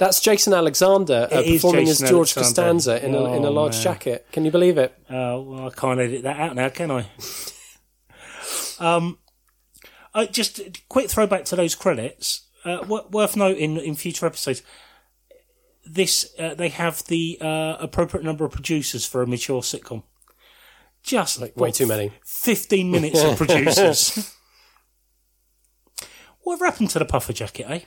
That's 0.00 0.18
Jason 0.20 0.54
Alexander 0.54 1.28
uh, 1.30 1.42
performing 1.42 1.84
Jason 1.84 2.06
as 2.06 2.10
George 2.10 2.34
Alexander. 2.36 2.72
Costanza 2.72 3.04
in 3.06 3.14
a 3.14 3.36
in 3.36 3.44
a 3.44 3.48
Oh, 3.48 3.52
large 3.52 3.74
man. 3.74 3.82
jacket. 3.82 4.26
Can 4.32 4.46
you 4.46 4.50
believe 4.50 4.78
it? 4.78 4.92
Uh, 5.10 5.36
well, 5.44 5.66
I 5.66 5.70
can't 5.70 6.00
edit 6.00 6.22
that 6.22 6.40
out 6.40 6.56
now, 6.56 6.70
can 6.70 6.90
I? 6.90 7.06
um, 8.80 9.18
uh, 10.14 10.24
just 10.24 10.58
a 10.58 10.72
quick 10.88 11.10
throwback 11.10 11.44
to 11.44 11.56
those 11.56 11.74
credits. 11.74 12.46
Uh, 12.64 12.78
wo- 12.88 13.06
worth 13.10 13.36
noting 13.36 13.76
in 13.76 13.94
future 13.94 14.24
episodes. 14.24 14.62
This 15.84 16.32
uh, 16.38 16.54
they 16.54 16.70
have 16.70 17.04
the 17.04 17.36
uh, 17.40 17.76
appropriate 17.78 18.24
number 18.24 18.46
of 18.46 18.52
producers 18.52 19.04
for 19.06 19.20
a 19.22 19.26
mature 19.26 19.60
sitcom. 19.60 20.02
Just 21.02 21.40
like 21.42 21.54
Way 21.56 21.72
too 21.72 21.86
many. 21.86 22.12
Fifteen 22.24 22.90
minutes 22.90 23.22
of 23.22 23.36
producers. 23.36 24.34
what 26.40 26.58
happened 26.60 26.88
to 26.90 26.98
the 26.98 27.04
puffer 27.04 27.32
jacket, 27.34 27.66
eh? 27.68 27.80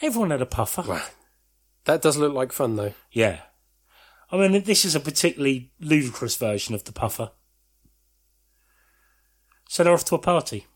Everyone 0.00 0.30
had 0.30 0.42
a 0.42 0.46
puffer. 0.46 1.02
That 1.84 2.02
does 2.02 2.16
look 2.16 2.32
like 2.34 2.52
fun 2.52 2.76
though. 2.76 2.94
Yeah. 3.12 3.40
I 4.30 4.36
mean, 4.36 4.62
this 4.62 4.84
is 4.84 4.94
a 4.94 5.00
particularly 5.00 5.72
ludicrous 5.80 6.36
version 6.36 6.74
of 6.74 6.84
the 6.84 6.92
puffer. 6.92 7.30
So 9.68 9.84
they're 9.84 9.92
off 9.92 10.04
to 10.06 10.14
a 10.14 10.18
party, 10.18 10.66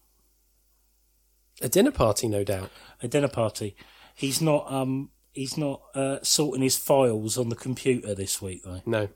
A 1.61 1.69
dinner 1.69 1.91
party, 1.91 2.29
no 2.29 2.45
doubt. 2.45 2.71
a 3.03 3.09
dinner 3.09 3.29
party. 3.29 3.75
He's 4.15 4.41
not, 4.43 4.71
um, 4.71 5.11
he's 5.33 5.57
not 5.57 5.81
uh, 5.95 6.19
sorting 6.23 6.63
his 6.63 6.77
files 6.77 7.39
on 7.39 7.49
the 7.49 7.57
computer 7.57 8.15
this 8.15 8.43
week, 8.43 8.63
though. 8.65 8.83
No, 8.85 9.09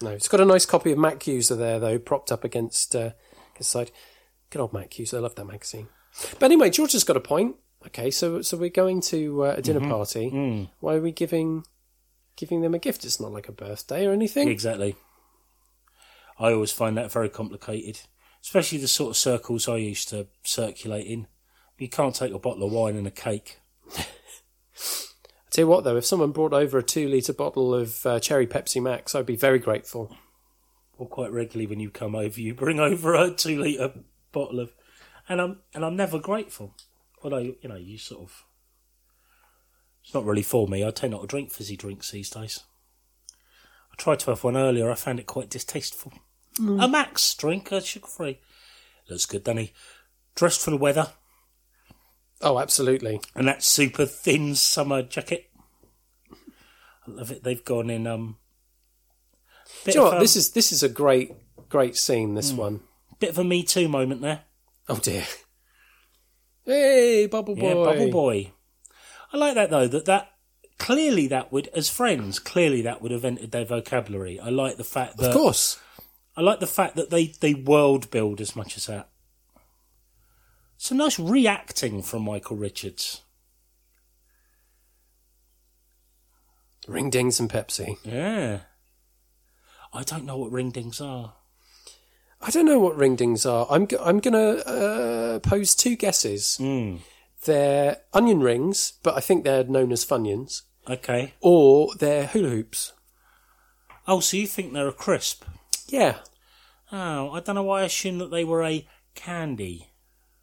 no. 0.00 0.10
It's 0.10 0.28
got 0.28 0.40
a 0.40 0.44
nice 0.44 0.66
copy 0.66 0.92
of 0.92 0.98
Mac 0.98 1.26
User 1.26 1.56
there 1.56 1.78
though, 1.80 1.98
propped 1.98 2.30
up 2.30 2.44
against 2.44 2.94
uh, 2.94 3.10
his 3.56 3.66
side. 3.66 3.90
Good 4.50 4.60
old 4.60 4.72
Mac 4.72 4.96
User. 4.98 5.16
I 5.16 5.20
love 5.20 5.34
that 5.36 5.44
magazine. 5.46 5.88
But 6.38 6.44
anyway, 6.46 6.70
George 6.70 6.92
has 6.92 7.02
got 7.04 7.16
a 7.16 7.20
point. 7.20 7.56
Okay, 7.86 8.10
so 8.10 8.42
so 8.42 8.56
we're 8.56 8.70
going 8.70 9.00
to 9.02 9.44
uh, 9.44 9.54
a 9.58 9.62
dinner 9.62 9.80
Mm-hmm. 9.80 9.90
party. 9.90 10.30
Mm. 10.30 10.70
Why 10.80 10.94
are 10.94 11.00
we 11.00 11.12
giving 11.12 11.64
giving 12.36 12.62
them 12.62 12.74
a 12.74 12.78
gift. 12.78 13.04
It's 13.04 13.20
not 13.20 13.32
like 13.32 13.48
a 13.48 13.52
birthday 13.52 14.06
or 14.06 14.12
anything. 14.12 14.48
Exactly. 14.48 14.96
I 16.38 16.52
always 16.52 16.72
find 16.72 16.96
that 16.96 17.12
very 17.12 17.28
complicated, 17.28 18.00
especially 18.42 18.78
the 18.78 18.88
sort 18.88 19.10
of 19.10 19.16
circles 19.16 19.68
I 19.68 19.76
used 19.76 20.08
to 20.08 20.26
circulate 20.42 21.06
in. 21.06 21.28
You 21.78 21.88
can't 21.88 22.14
take 22.14 22.32
a 22.32 22.38
bottle 22.38 22.64
of 22.64 22.72
wine 22.72 22.96
and 22.96 23.06
a 23.06 23.10
cake. 23.12 23.60
I 23.96 24.02
tell 25.50 25.64
you 25.64 25.68
what, 25.68 25.84
though, 25.84 25.96
if 25.96 26.04
someone 26.04 26.32
brought 26.32 26.52
over 26.52 26.78
a 26.78 26.82
two 26.82 27.08
litre 27.08 27.32
bottle 27.32 27.72
of 27.74 28.04
uh, 28.04 28.18
cherry 28.18 28.46
Pepsi 28.46 28.82
Max, 28.82 29.14
I'd 29.14 29.26
be 29.26 29.36
very 29.36 29.58
grateful. 29.60 30.16
Well, 30.98 31.08
quite 31.08 31.30
regularly 31.32 31.66
when 31.66 31.80
you 31.80 31.90
come 31.90 32.14
over, 32.16 32.40
you 32.40 32.54
bring 32.54 32.80
over 32.90 33.14
a 33.14 33.30
two 33.30 33.60
litre 33.62 33.92
bottle 34.32 34.58
of, 34.60 34.72
and 35.28 35.40
I'm 35.40 35.60
and 35.72 35.84
I'm 35.84 35.96
never 35.96 36.18
grateful. 36.18 36.74
Although 37.24 37.38
you 37.38 37.56
know, 37.68 37.76
you 37.76 37.96
sort 37.98 38.22
of, 38.22 38.44
it's 40.04 40.12
not 40.14 40.24
really 40.26 40.42
for 40.42 40.68
me. 40.68 40.84
I 40.86 40.90
tend 40.90 41.12
not 41.12 41.22
to 41.22 41.26
drink 41.26 41.50
fizzy 41.50 41.76
drinks 41.76 42.10
these 42.10 42.28
days. 42.30 42.60
I 43.90 43.94
tried 43.96 44.18
to 44.20 44.30
have 44.30 44.44
one 44.44 44.56
earlier. 44.56 44.90
I 44.90 44.94
found 44.94 45.18
it 45.20 45.26
quite 45.26 45.48
distasteful. 45.50 46.12
A 46.60 46.86
Max 46.86 47.34
drink, 47.34 47.72
a 47.72 47.80
sugar 47.80 48.06
free. 48.06 48.38
Looks 49.08 49.26
good, 49.26 49.42
doesn't 49.42 49.56
he? 49.58 49.72
Dressed 50.36 50.60
for 50.60 50.70
the 50.70 50.76
weather, 50.76 51.08
Oh, 52.40 52.58
absolutely. 52.60 53.20
and 53.34 53.48
that 53.48 53.62
super 53.62 54.04
thin 54.06 54.54
summer 54.54 55.02
jacket. 55.02 55.50
I 57.06 57.10
love 57.10 57.30
it. 57.30 57.42
They've 57.42 57.64
gone 57.64 57.88
in 57.90 58.06
um. 58.06 58.36
Do 59.84 59.90
you 59.92 59.96
know 59.96 60.04
what? 60.04 60.14
um, 60.14 60.20
This 60.20 60.36
is 60.36 60.52
this 60.52 60.72
is 60.72 60.82
a 60.82 60.88
great 60.88 61.32
great 61.68 61.96
scene. 61.96 62.34
This 62.34 62.52
one. 62.52 62.80
bit 63.18 63.30
of 63.30 63.38
a 63.38 63.44
Me 63.44 63.62
Too 63.62 63.88
moment 63.88 64.20
there. 64.20 64.42
Oh 64.88 64.96
dear. 64.98 65.24
Hey, 66.64 67.26
Bubble 67.26 67.56
Boy. 67.56 67.68
Yeah, 67.68 67.74
Bubble 67.74 68.10
Boy. 68.10 68.52
I 69.32 69.36
like 69.36 69.54
that 69.54 69.70
though. 69.70 69.88
That 69.88 70.06
that 70.06 70.30
clearly 70.78 71.26
that 71.28 71.52
would, 71.52 71.68
as 71.68 71.90
friends, 71.90 72.38
clearly 72.38 72.82
that 72.82 73.02
would 73.02 73.10
have 73.10 73.24
entered 73.24 73.50
their 73.50 73.64
vocabulary. 73.64 74.40
I 74.40 74.48
like 74.48 74.76
the 74.76 74.84
fact 74.84 75.18
that 75.18 75.30
Of 75.30 75.34
course. 75.34 75.80
I 76.36 76.40
like 76.40 76.60
the 76.60 76.66
fact 76.66 76.96
that 76.96 77.10
they 77.10 77.26
they 77.26 77.54
world 77.54 78.10
build 78.10 78.40
as 78.40 78.56
much 78.56 78.76
as 78.76 78.86
that. 78.86 79.08
Some 80.76 80.98
nice 80.98 81.18
reacting 81.18 82.02
from 82.02 82.22
Michael 82.22 82.56
Richards. 82.56 83.22
Ring 86.86 87.08
dings 87.10 87.40
and 87.40 87.48
Pepsi. 87.48 87.96
Yeah. 88.04 88.60
I 89.92 90.02
don't 90.02 90.24
know 90.26 90.36
what 90.36 90.52
ring 90.52 90.70
dings 90.70 91.00
are. 91.00 91.34
I 92.46 92.50
don't 92.50 92.66
know 92.66 92.78
what 92.78 92.96
ringdings 92.98 93.50
are. 93.50 93.66
I'm 93.70 93.86
g- 93.86 93.96
I'm 94.00 94.20
gonna 94.20 94.50
uh, 94.66 95.38
pose 95.40 95.74
two 95.74 95.96
guesses. 95.96 96.58
Mm. 96.60 97.00
They're 97.44 97.98
onion 98.12 98.40
rings, 98.40 98.92
but 99.02 99.16
I 99.16 99.20
think 99.20 99.44
they're 99.44 99.64
known 99.64 99.92
as 99.92 100.04
funyuns, 100.04 100.62
Okay. 100.88 101.34
or 101.40 101.88
they're 101.98 102.26
hula 102.26 102.48
hoops. 102.50 102.92
Oh, 104.06 104.20
so 104.20 104.36
you 104.36 104.46
think 104.46 104.72
they're 104.72 104.88
a 104.88 104.92
crisp? 104.92 105.44
Yeah. 105.88 106.18
Oh, 106.92 107.30
I 107.32 107.40
don't 107.40 107.54
know 107.54 107.62
why 107.62 107.80
I 107.80 107.84
assumed 107.84 108.20
that 108.20 108.30
they 108.30 108.44
were 108.44 108.62
a 108.62 108.86
candy. 109.14 109.90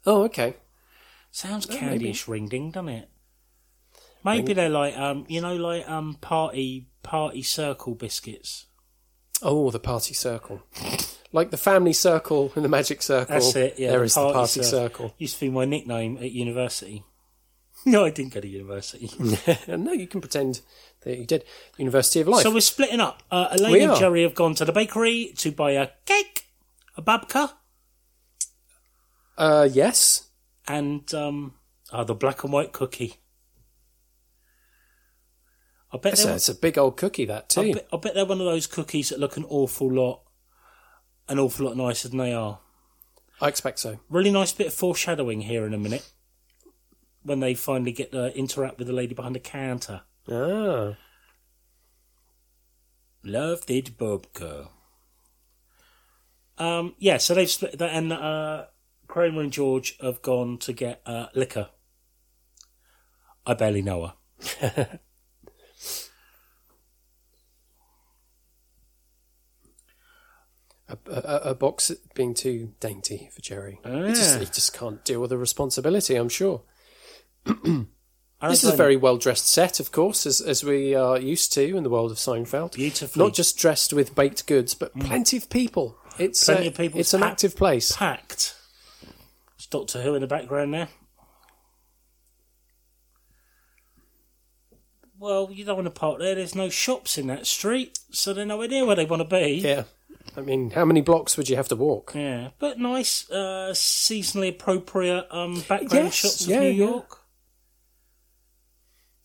Oh, 0.04 0.22
okay. 0.24 0.56
Sounds 1.30 1.68
maybe. 1.68 2.06
candyish 2.06 2.26
ring 2.28 2.48
ding, 2.48 2.70
doesn't 2.72 2.88
it? 2.88 3.08
Maybe 4.24 4.52
they're 4.52 4.68
like 4.68 4.96
um, 4.96 5.24
you 5.28 5.40
know, 5.40 5.56
like 5.56 5.88
um, 5.88 6.14
party 6.20 6.88
party 7.02 7.42
circle 7.42 7.94
biscuits. 7.94 8.66
Oh, 9.42 9.70
the 9.70 9.80
party 9.80 10.14
circle. 10.14 10.62
Like 11.32 11.50
the 11.50 11.56
family 11.56 11.92
circle 11.92 12.52
and 12.54 12.64
the 12.64 12.68
magic 12.68 13.02
circle. 13.02 13.34
That's 13.34 13.56
it. 13.56 13.78
Yeah, 13.78 13.90
There 13.90 14.04
is 14.04 14.14
the 14.14 14.32
party 14.32 14.62
circle. 14.62 15.14
Used 15.18 15.34
to 15.36 15.46
be 15.46 15.50
my 15.50 15.64
nickname 15.64 16.16
at 16.18 16.30
university. 16.30 17.04
No, 17.84 18.04
I 18.04 18.10
didn't 18.10 18.32
go 18.32 18.40
to 18.40 18.46
university. 18.46 19.10
no, 19.68 19.90
you 19.90 20.06
can 20.06 20.20
pretend 20.20 20.60
that 21.00 21.18
you 21.18 21.26
did. 21.26 21.42
University 21.78 22.20
of 22.20 22.28
Life. 22.28 22.44
so 22.44 22.52
we're 22.52 22.60
splitting 22.60 23.00
up. 23.00 23.24
Uh, 23.28 23.48
Elaine 23.50 23.72
We 23.72 23.80
and 23.82 23.90
are. 23.90 23.98
Jerry 23.98 24.22
have 24.22 24.36
gone 24.36 24.54
to 24.54 24.64
the 24.64 24.70
bakery 24.70 25.32
to 25.38 25.50
buy 25.50 25.72
a 25.72 25.88
cake, 26.06 26.46
a 26.96 27.02
babka, 27.02 27.54
uh, 29.36 29.68
yes. 29.72 30.28
and 30.68 31.12
um, 31.12 31.54
oh, 31.92 32.04
the 32.04 32.14
black 32.14 32.44
and 32.44 32.52
white 32.52 32.70
cookie. 32.72 33.16
I 35.92 35.98
bet 35.98 36.14
It's 36.14 36.24
a, 36.24 36.34
it's 36.34 36.48
a 36.48 36.54
big 36.54 36.78
old 36.78 36.96
cookie, 36.96 37.26
that 37.26 37.54
I 37.56 37.62
too. 37.64 37.74
bet, 37.74 37.88
I 37.92 37.96
bet 37.98 38.14
they're 38.14 38.24
one 38.24 38.40
of 38.40 38.46
those 38.46 38.66
cookies 38.66 39.10
that 39.10 39.20
look 39.20 39.36
an 39.36 39.44
awful 39.48 39.92
lot, 39.92 40.22
an 41.28 41.38
awful 41.38 41.66
lot 41.66 41.76
nicer 41.76 42.08
than 42.08 42.18
they 42.18 42.32
are. 42.32 42.60
I 43.40 43.48
expect 43.48 43.78
so. 43.80 43.98
Really 44.08 44.30
nice 44.30 44.52
bit 44.52 44.68
of 44.68 44.74
foreshadowing 44.74 45.42
here 45.42 45.66
in 45.66 45.74
a 45.74 45.78
minute 45.78 46.08
when 47.22 47.40
they 47.40 47.54
finally 47.54 47.92
get 47.92 48.12
to 48.12 48.34
interact 48.36 48.78
with 48.78 48.86
the 48.86 48.92
lady 48.92 49.14
behind 49.14 49.34
the 49.34 49.40
counter. 49.40 50.02
Ah. 50.30 50.96
Loved 53.24 53.70
it, 53.70 53.96
Bobka. 53.98 54.68
Um, 56.58 56.94
yeah, 56.98 57.18
so 57.18 57.34
they've 57.34 57.50
split 57.50 57.78
that, 57.78 57.90
and 57.90 58.12
uh, 58.12 58.66
Kramer 59.08 59.42
and 59.42 59.52
George 59.52 59.98
have 60.00 60.22
gone 60.22 60.58
to 60.58 60.72
get 60.72 61.02
uh, 61.06 61.26
liquor. 61.34 61.68
I 63.44 63.54
barely 63.54 63.82
know 63.82 64.14
her. 64.40 65.00
A, 70.92 70.98
a, 71.10 71.36
a 71.50 71.54
box 71.54 71.90
being 72.14 72.34
too 72.34 72.72
dainty 72.80 73.30
for 73.34 73.40
Jerry. 73.40 73.78
He, 73.84 73.90
just, 74.12 74.36
Ah. 74.36 74.38
he 74.40 74.44
just 74.46 74.72
can't 74.74 75.04
deal 75.04 75.20
with 75.20 75.30
the 75.30 75.38
responsibility, 75.38 76.16
I'm 76.16 76.28
sure. 76.28 76.62
This 77.46 78.64
is 78.64 78.70
a 78.72 78.76
very 78.76 78.96
well 78.96 79.16
dressed 79.16 79.46
set, 79.48 79.78
of 79.80 79.92
course, 79.92 80.26
as, 80.26 80.40
as 80.40 80.64
we 80.64 80.94
are 80.94 81.18
used 81.18 81.52
to 81.54 81.76
in 81.76 81.82
the 81.84 81.90
world 81.90 82.10
of 82.10 82.16
Seinfeld. 82.18 82.74
Beautifully. 82.74 83.24
Not 83.24 83.34
just 83.34 83.56
dressed 83.56 83.92
with 83.92 84.14
baked 84.14 84.46
goods, 84.46 84.74
but 84.74 84.92
plenty 84.98 85.36
of 85.36 85.48
people. 85.48 85.96
It's 86.18 86.44
Plenty 86.44 86.66
uh, 86.66 86.70
of 86.70 86.76
people. 86.76 87.00
It's 87.00 87.14
an 87.14 87.20
Packed- 87.20 87.32
active 87.32 87.56
place. 87.56 87.96
packed. 87.96 88.54
It's 89.56 89.66
Doctor 89.66 90.02
Who 90.02 90.14
in 90.14 90.20
the 90.22 90.26
background 90.26 90.74
there. 90.74 90.88
Well, 95.18 95.50
you 95.52 95.64
don't 95.64 95.76
want 95.76 95.86
to 95.86 95.90
park 96.00 96.18
there. 96.18 96.34
There's 96.34 96.54
no 96.56 96.68
shops 96.68 97.16
in 97.16 97.28
that 97.28 97.46
street, 97.46 97.98
so 98.10 98.32
they're 98.34 98.44
nowhere 98.44 98.66
near 98.68 98.84
where 98.84 98.96
they 98.96 99.04
want 99.04 99.22
to 99.22 99.28
be. 99.28 99.60
Yeah. 99.64 99.84
I 100.36 100.40
mean, 100.40 100.70
how 100.70 100.84
many 100.84 101.00
blocks 101.00 101.36
would 101.36 101.48
you 101.48 101.56
have 101.56 101.68
to 101.68 101.76
walk? 101.76 102.12
Yeah, 102.14 102.50
but 102.58 102.78
nice, 102.78 103.30
uh, 103.30 103.70
seasonally 103.74 104.48
appropriate 104.50 105.26
um, 105.30 105.60
background 105.68 105.92
Yes, 106.06 106.14
shots 106.14 106.40
of 106.42 106.48
yeah, 106.48 106.60
New 106.60 106.70
yeah. 106.70 106.84
York. 106.86 107.18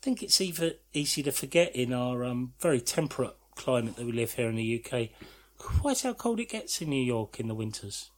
think 0.02 0.22
it's 0.22 0.40
either 0.40 0.72
easy 0.92 1.22
to 1.22 1.32
forget 1.32 1.74
in 1.74 1.92
our 1.92 2.24
um, 2.24 2.54
very 2.60 2.80
temperate 2.80 3.34
climate 3.56 3.96
that 3.96 4.06
we 4.06 4.12
live 4.12 4.34
here 4.34 4.48
in 4.48 4.54
the 4.56 4.84
UK 4.84 5.08
quite 5.58 6.02
how 6.02 6.12
cold 6.12 6.38
it 6.38 6.48
gets 6.48 6.80
in 6.80 6.88
New 6.88 7.02
York 7.02 7.40
in 7.40 7.48
the 7.48 7.54
winters. 7.54 8.10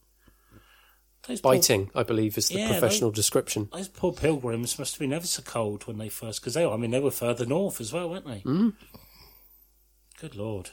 Those 1.26 1.40
poor- 1.40 1.54
Biting, 1.54 1.90
I 1.94 2.02
believe, 2.02 2.36
is 2.36 2.48
the 2.48 2.58
Yeah, 2.58 2.68
professional 2.68 3.10
description. 3.10 3.68
those 3.72 3.88
poor 3.88 4.12
pilgrims 4.12 4.78
must 4.78 4.94
have 4.94 5.00
been 5.00 5.12
ever 5.12 5.26
so 5.26 5.42
cold 5.42 5.86
when 5.86 5.96
they 5.98 6.08
first, 6.10 6.40
because 6.40 6.54
they, 6.54 6.66
I 6.66 6.76
mean, 6.76 6.90
they 6.90 7.00
were 7.00 7.10
further 7.10 7.46
north 7.46 7.80
as 7.80 7.92
well, 7.92 8.10
weren't 8.10 8.26
they? 8.26 8.40
Mm. 8.40 8.74
Good 10.18 10.34
lord. 10.36 10.70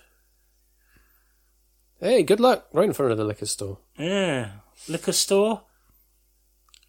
Hey, 1.99 2.23
good 2.23 2.39
luck. 2.39 2.67
Right 2.73 2.85
in 2.87 2.93
front 2.93 3.11
of 3.11 3.17
the 3.17 3.23
liquor 3.23 3.45
store. 3.45 3.79
Yeah, 3.97 4.51
liquor 4.87 5.11
store. 5.11 5.63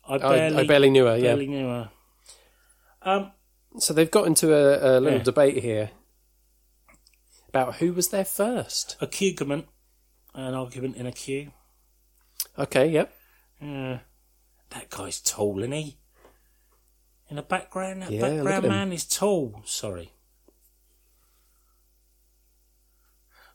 I 0.06 0.14
I, 0.14 0.18
barely, 0.18 0.56
I 0.56 0.66
barely 0.66 0.90
knew 0.90 1.04
her, 1.06 1.16
yeah. 1.16 1.22
barely 1.24 1.46
knew 1.46 1.66
her. 1.66 1.90
Um, 3.02 3.32
So 3.78 3.92
they've 3.94 4.10
got 4.10 4.26
into 4.26 4.52
a, 4.54 4.98
a 4.98 5.00
little 5.00 5.18
Yeah. 5.18 5.24
debate 5.24 5.62
here 5.62 5.90
about 7.48 7.76
who 7.76 7.92
was 7.92 8.08
there 8.08 8.24
first. 8.24 8.96
a 9.00 9.04
argument, 9.04 9.66
an 10.34 10.54
argument 10.54 10.96
in 10.96 11.06
a 11.06 11.12
queue. 11.12 11.52
Okay, 12.58 12.88
yep. 12.88 13.12
Yeah, 13.60 14.00
that 14.70 14.90
guy's 14.90 15.20
tall, 15.20 15.58
isn't 15.60 15.72
he? 15.72 15.98
In 17.30 17.36
the 17.36 17.42
background, 17.42 18.02
that 18.02 18.10
Yeah, 18.10 18.20
background 18.22 18.68
man 18.68 18.92
is 18.92 19.04
tall. 19.06 19.62
Sorry. 19.64 20.12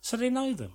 So 0.01 0.17
they 0.17 0.29
know 0.29 0.53
them. 0.53 0.73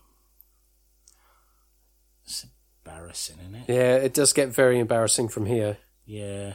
It's 2.28 2.44
embarrassing, 2.84 3.38
isn't 3.40 3.54
it? 3.54 3.64
Yeah, 3.74 3.96
it 3.96 4.12
does 4.12 4.34
get 4.34 4.50
very 4.50 4.78
embarrassing 4.78 5.28
from 5.28 5.46
here. 5.46 5.78
Yeah. 6.04 6.54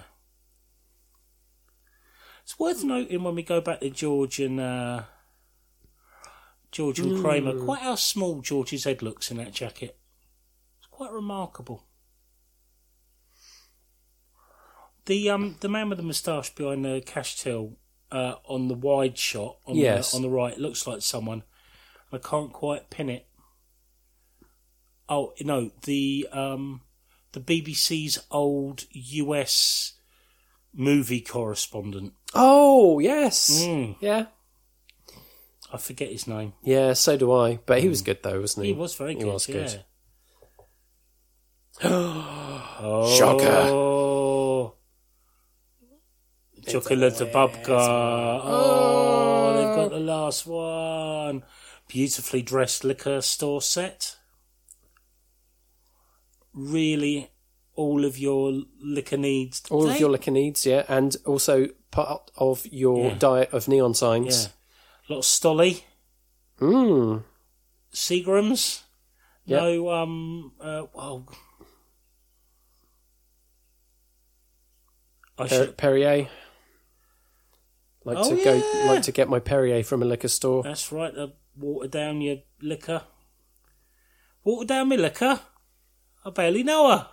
It's 2.44 2.60
worth 2.60 2.84
noting 2.84 3.24
when 3.24 3.34
we 3.34 3.42
go 3.42 3.60
back 3.60 3.80
to 3.80 3.90
George 3.90 4.40
and 4.40 4.60
uh, 4.60 5.04
George 6.72 7.00
and 7.00 7.20
Kramer, 7.24 7.58
quite 7.66 7.82
how 7.82 7.96
small 7.96 8.42
George's 8.42 8.84
head 8.84 9.02
looks 9.02 9.32
in 9.32 9.38
that 9.38 9.54
jacket. 9.54 9.98
It's 10.78 10.88
quite 10.92 11.12
remarkable. 11.12 11.86
The 15.06 15.30
um 15.32 15.58
the 15.60 15.70
man 15.70 15.90
with 15.90 15.98
the 15.98 16.04
moustache 16.04 16.54
behind 16.54 16.86
the 16.86 17.02
cash 17.06 17.36
till 17.42 17.78
uh, 18.12 18.36
on 18.46 18.68
the 18.68 18.76
wide 18.76 19.18
shot 19.18 19.58
on 19.66 19.76
Yes. 19.76 20.12
the 20.12 20.18
on 20.18 20.22
the 20.22 20.30
right 20.30 20.58
looks 20.58 20.86
like 20.86 21.02
someone. 21.02 21.44
I 22.12 22.20
can't 22.20 22.54
quite 22.54 22.90
pin 22.92 23.10
it. 23.10 23.26
Oh 25.14 25.34
no, 25.42 25.70
the 25.84 26.28
um 26.32 26.82
the 27.34 27.40
BBC's 27.40 28.26
old 28.32 28.86
US 28.92 29.94
movie 30.74 31.22
correspondent. 31.22 32.14
Oh, 32.34 32.98
yes. 32.98 33.64
Mm. 33.64 33.96
Yeah. 34.00 34.26
I 35.72 35.78
forget 35.78 36.10
his 36.10 36.28
name. 36.28 36.54
Yeah, 36.64 36.94
so 36.94 37.16
do 37.16 37.32
I. 37.32 37.60
But 37.64 37.82
he 37.82 37.90
was 37.90 38.02
good 38.02 38.24
though, 38.24 38.42
wasn't 38.42 38.66
he? 38.66 38.74
He 38.74 38.80
was 38.80 38.96
very 38.96 39.14
good. 39.14 39.24
He 39.24 39.30
was 39.30 39.50
yeah. 39.50 39.56
good. 41.82 41.92
oh, 41.92 43.16
Shocker. 43.16 44.74
Chocolate 46.72 47.32
babka. 47.32 48.42
Oh, 48.44 49.58
they've 49.58 49.76
got 49.76 49.92
the 49.92 50.00
last 50.00 50.48
one. 50.48 51.44
Beautifully 51.88 52.42
dressed 52.42 52.84
liquor 52.84 53.22
store 53.22 53.62
set. 53.62 54.18
Really, 56.54 57.32
all 57.76 58.06
of 58.06 58.18
your 58.18 58.62
liquor 58.80 59.18
needs. 59.18 59.64
All 59.72 59.90
of 59.90 60.00
your 60.00 60.10
liquor 60.10 60.32
needs, 60.32 60.66
yeah, 60.66 60.84
and 60.88 61.16
also 61.26 61.68
part 61.92 62.32
of 62.38 62.66
your 62.68 63.08
Yeah. 63.12 63.16
diet 63.18 63.54
of 63.54 63.68
neon 63.68 63.92
Yeah. 63.92 63.96
signs. 63.96 64.46
A 65.10 65.14
lot 65.14 65.20
of 65.20 65.26
Stoli. 65.26 65.84
Mm. 66.60 67.24
Seagrams. 67.92 68.82
Yep. 69.46 69.62
No, 69.62 69.90
um, 69.90 70.54
uh, 70.62 70.86
well. 70.94 71.28
I 75.38 75.48
Per- 75.48 75.56
should, 75.66 75.78
Perrier. 75.78 76.30
Like 78.06 78.18
Oh, 78.20 78.36
to 78.36 78.44
go, 78.44 78.86
like 78.88 79.04
to 79.04 79.12
get 79.12 79.30
my 79.30 79.40
Perrier 79.40 79.84
from 79.84 80.02
a 80.02 80.06
liquor 80.06 80.28
store. 80.28 80.62
that's 80.64 80.92
right, 80.92 81.16
uh, 81.18 81.30
water 81.58 81.88
down 81.88 82.22
your 82.22 82.38
liquor. 82.62 83.04
Water 84.44 84.68
down 84.68 84.90
my 84.90 84.96
liquor? 84.98 85.40
I 86.26 86.30
barely 86.30 86.64
know 86.64 86.90
her. 86.90 87.08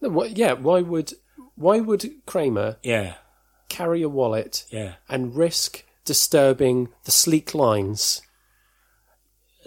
No, 0.00 0.08
what- 0.08 0.36
yeah, 0.36 0.52
why 0.52 0.80
would 0.80 1.12
why 1.56 1.78
would 1.80 2.24
Kramer 2.26 2.78
Yeah, 2.82 3.16
carry 3.68 4.00
a 4.00 4.08
wallet 4.08 4.64
yeah. 4.70 4.94
and 5.10 5.34
risk 5.36 5.84
disturbing 6.06 6.88
the 7.04 7.10
sleek 7.10 7.54
lines 7.54 8.22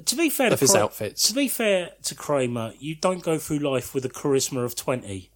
To 0.05 0.15
be 0.15 0.29
fair 0.31 0.49
to 0.49 0.53
of 0.55 0.59
his 0.59 0.71
Kra- 0.73 0.79
outfits? 0.81 1.27
To 1.27 1.33
be 1.35 1.47
fair 1.47 1.91
to 2.03 2.15
Kramer, 2.15 2.73
you 2.79 2.95
don't 2.95 3.21
go 3.23 3.37
through 3.37 3.59
life 3.59 3.93
with 3.93 4.05
a 4.05 4.09
charisma 4.09 4.63
of 4.65 4.75
20 4.75 5.29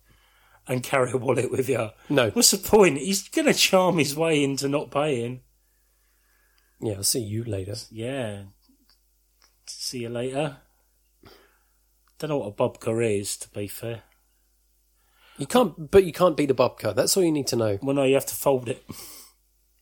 and 0.67 0.81
carry 0.83 1.11
a 1.11 1.17
wallet 1.17 1.51
with 1.51 1.69
you. 1.69 1.89
No. 2.09 2.31
What's 2.31 2.49
the 2.51 2.57
point? 2.57 2.97
He's 2.97 3.29
going 3.29 3.45
to 3.45 3.53
charm 3.53 3.99
his 3.99 4.15
way 4.15 4.43
into 4.43 4.67
not 4.67 4.89
paying. 4.89 5.41
Yeah, 6.81 6.95
I'll 6.95 7.03
see 7.03 7.21
you 7.21 7.43
later. 7.43 7.75
Yeah. 7.91 8.43
See 9.87 9.99
you 9.99 10.09
later. 10.09 10.57
Don't 12.19 12.29
know 12.29 12.39
what 12.39 12.47
a 12.49 12.51
babka 12.51 13.19
is, 13.21 13.37
to 13.37 13.49
be 13.51 13.69
fair. 13.69 14.01
You 15.37 15.47
can't, 15.47 15.89
but 15.89 16.03
you 16.03 16.11
can't 16.11 16.35
beat 16.35 16.51
a 16.51 16.53
bobka. 16.53 16.93
That's 16.93 17.15
all 17.15 17.23
you 17.23 17.31
need 17.31 17.47
to 17.47 17.55
know. 17.55 17.79
Well, 17.81 17.95
no, 17.95 18.03
you 18.03 18.15
have 18.15 18.25
to 18.25 18.35
fold 18.35 18.67
it. 18.67 18.83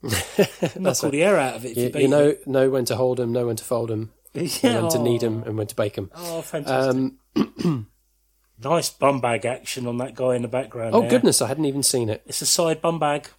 Knock 0.80 1.04
all 1.04 1.10
the 1.10 1.24
air 1.24 1.40
out 1.40 1.56
of 1.56 1.66
it 1.66 1.76
if 1.76 1.78
you, 1.78 2.02
You, 2.02 2.02
you 2.02 2.08
know, 2.08 2.36
know 2.46 2.70
when 2.70 2.86
to 2.86 2.96
hold 2.96 3.18
them, 3.18 3.34
know 3.34 3.48
when 3.48 3.56
to 3.56 3.64
fold 3.64 3.90
them, 3.90 4.12
it. 4.36 4.64
Yeah. 4.64 4.80
when 4.80 4.92
to 4.92 5.00
knead 5.00 5.22
them, 5.22 5.42
and 5.42 5.58
when 5.58 5.66
to 5.66 5.76
bake 5.76 5.96
them. 5.96 6.12
Oh, 6.14 6.44
fantastic. 6.44 7.14
Um, 7.36 7.88
nice 8.64 8.92
bum 8.92 9.22
bag 9.22 9.44
action 9.48 9.88
on 9.88 9.98
that 9.98 10.14
guy 10.14 10.36
in 10.36 10.44
the 10.44 10.48
background. 10.48 10.94
oh 10.94 11.02
there. 11.02 11.10
goodness, 11.10 11.42
I 11.42 11.48
hadn't 11.48 11.66
even 11.66 11.82
seen 11.82 12.10
it. 12.10 12.22
It's 12.28 12.44
a 12.44 12.46
side 12.46 12.80
bum 12.80 13.00
bag. 13.00 13.30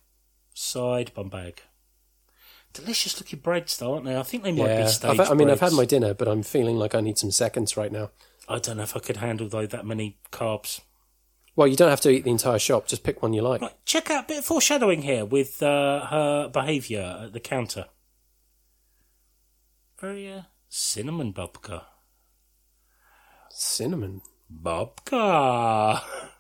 Side 0.52 1.12
bum 1.14 1.28
bag. 1.28 1.62
Delicious 2.76 3.18
looking 3.18 3.38
breads, 3.38 3.78
though, 3.78 3.95
aren't 3.95 4.04
they? 4.04 4.16
I 4.16 4.23
think 4.23 4.42
they 4.42 4.52
might 4.52 4.66
Yeah, 4.68 4.83
be 4.83 4.88
staged 4.88 5.21
I've, 5.21 5.30
I 5.30 5.35
mean, 5.35 5.49
I've 5.49 5.61
had 5.61 5.73
my 5.73 5.87
dinner, 5.87 6.12
but 6.12 6.28
I'm 6.28 6.42
feeling 6.42 6.76
like 6.76 6.95
I 6.95 7.00
need 7.00 7.16
some 7.16 7.30
seconds 7.30 7.76
right 7.76 7.90
now. 7.90 8.11
I 8.49 8.59
don't 8.59 8.76
know 8.76 8.83
if 8.83 8.95
I 8.95 9.00
could 9.00 9.16
handle 9.16 9.49
though 9.49 9.66
that 9.66 9.87
many 9.87 10.18
carbs. 10.30 10.80
Well, 11.56 11.66
you 11.66 11.75
don't 11.75 11.88
have 11.88 12.02
to 12.02 12.11
eat 12.11 12.25
the 12.25 12.30
entire 12.30 12.59
shop. 12.59 12.87
Just 12.87 13.02
pick 13.02 13.23
one 13.23 13.33
you 13.33 13.40
like. 13.40 13.62
Right, 13.62 13.73
check 13.87 14.11
out 14.11 14.25
a 14.25 14.26
bit 14.28 14.38
of 14.40 14.45
foreshadowing 14.45 15.02
here 15.02 15.25
with 15.25 15.62
uh, 15.62 16.04
her 16.06 16.49
behaviour 16.49 17.23
at 17.25 17.33
the 17.33 17.40
counter. 17.40 17.87
Very 19.99 20.30
uh, 20.30 20.42
cinnamon 20.68 21.33
babka. 21.33 21.85
Cinnamon. 23.50 24.21
Babka. 24.52 26.02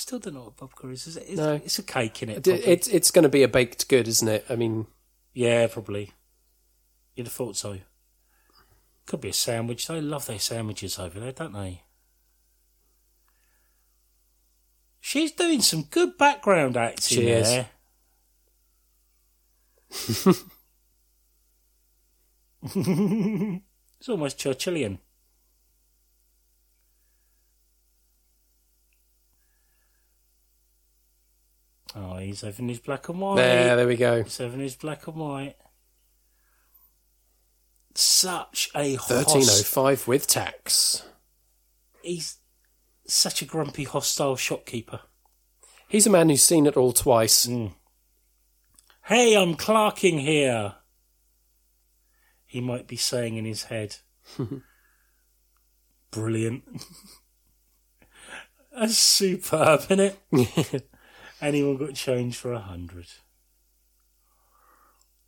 Still 0.00 0.18
don't 0.18 0.32
know 0.32 0.44
what 0.44 0.56
babka 0.56 0.90
is. 0.92 1.06
is 1.06 1.18
it? 1.18 1.24
It's, 1.28 1.36
No. 1.36 1.52
it's 1.56 1.78
a 1.78 1.82
cake 1.82 2.22
in 2.22 2.30
it. 2.30 2.42
Probably. 2.42 2.64
it's 2.64 2.88
it's 2.88 3.10
going 3.10 3.24
to 3.24 3.28
be 3.28 3.42
a 3.42 3.48
baked 3.48 3.86
good, 3.86 4.08
isn't 4.08 4.28
it? 4.28 4.46
I 4.48 4.56
mean, 4.56 4.86
Yeah, 5.34 5.66
probably. 5.66 6.12
You'd 7.14 7.26
have 7.26 7.34
thought 7.34 7.54
so. 7.56 7.80
Could 9.04 9.20
be 9.20 9.28
a 9.28 9.32
sandwich. 9.34 9.86
They 9.86 10.00
love 10.00 10.24
their 10.24 10.38
sandwiches 10.38 10.98
over 10.98 11.20
there, 11.20 11.32
don't 11.32 11.52
they? 11.52 11.82
She's 15.00 15.32
doing 15.32 15.60
some 15.60 15.82
good 15.82 16.16
background 16.16 16.78
acting 16.78 17.18
She 17.18 17.28
is. 17.28 17.48
there. 17.50 17.68
it's 24.00 24.08
almost 24.08 24.38
Churchillian. 24.38 24.98
Oh, 31.94 32.16
he's 32.18 32.42
having 32.42 32.68
his 32.68 32.78
black 32.78 33.08
and 33.08 33.20
white. 33.20 33.36
there, 33.36 33.76
there 33.76 33.86
we 33.86 33.96
go. 33.96 34.22
Seven 34.24 34.60
is 34.60 34.76
black 34.76 35.06
and 35.06 35.16
white. 35.16 35.56
Such 37.94 38.70
a 38.74 38.96
Thirteen 38.96 39.42
oh 39.42 39.74
host. 39.74 40.06
with 40.06 40.26
tax. 40.26 41.02
He's 42.02 42.38
such 43.06 43.42
a 43.42 43.44
grumpy, 43.44 43.84
hostile 43.84 44.36
shopkeeper. 44.36 45.00
He's 45.88 46.06
a 46.06 46.10
man 46.10 46.28
who's 46.28 46.42
seen 46.42 46.66
it 46.66 46.76
all 46.76 46.92
twice. 46.92 47.46
Hmm. 47.46 47.66
Hey, 49.06 49.34
I'm 49.36 49.56
clerking 49.56 50.20
here. 50.20 50.76
He 52.46 52.60
might 52.60 52.86
be 52.86 52.96
saying 52.96 53.36
in 53.36 53.44
his 53.44 53.64
head. 53.64 53.96
Brilliant. 56.12 56.62
That's 58.72 58.96
superb, 58.96 59.80
isn't 59.90 60.16
it? 60.32 60.88
Anyone 61.40 61.76
got 61.76 61.94
change 61.94 62.36
for 62.36 62.52
a 62.52 62.58
hundred? 62.60 63.06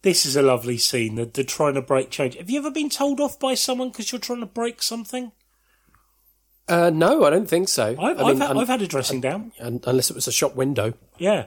This 0.03 0.27
is 0.27 0.35
a 0.35 0.43
lovely 0.43 0.79
scene. 0.79 1.15
The, 1.15 1.25
the 1.27 1.45
trying 1.45 1.75
to 1.75 1.83
break 1.83 2.11
change. 2.11 2.37
Have 2.37 2.51
you 2.51 2.59
ever 2.59 2.71
been 2.71 2.91
told 2.91 3.21
off 3.21 3.39
by 3.39 3.55
someone 3.55 3.91
because 3.91 4.11
you're 4.11 4.21
trying 4.21 4.41
to 4.41 4.47
break 4.47 4.83
something? 4.83 5.33
Uh, 6.69 6.91
no, 6.91 7.25
I 7.25 7.31
don't 7.31 7.49
think 7.49 7.69
so. 7.69 7.91
I've, 7.99 8.19
I 8.19 8.23
I've, 8.23 8.27
mean, 8.39 8.47
had, 8.49 8.57
I've 8.57 8.69
had 8.69 8.83
a 8.83 8.87
dressing 8.89 9.21
down. 9.21 9.53
un- 9.61 9.81
unless 9.85 10.11
it 10.11 10.15
was 10.15 10.27
a 10.27 10.33
shop 10.33 10.55
window. 10.57 10.95
Yeah. 11.19 11.47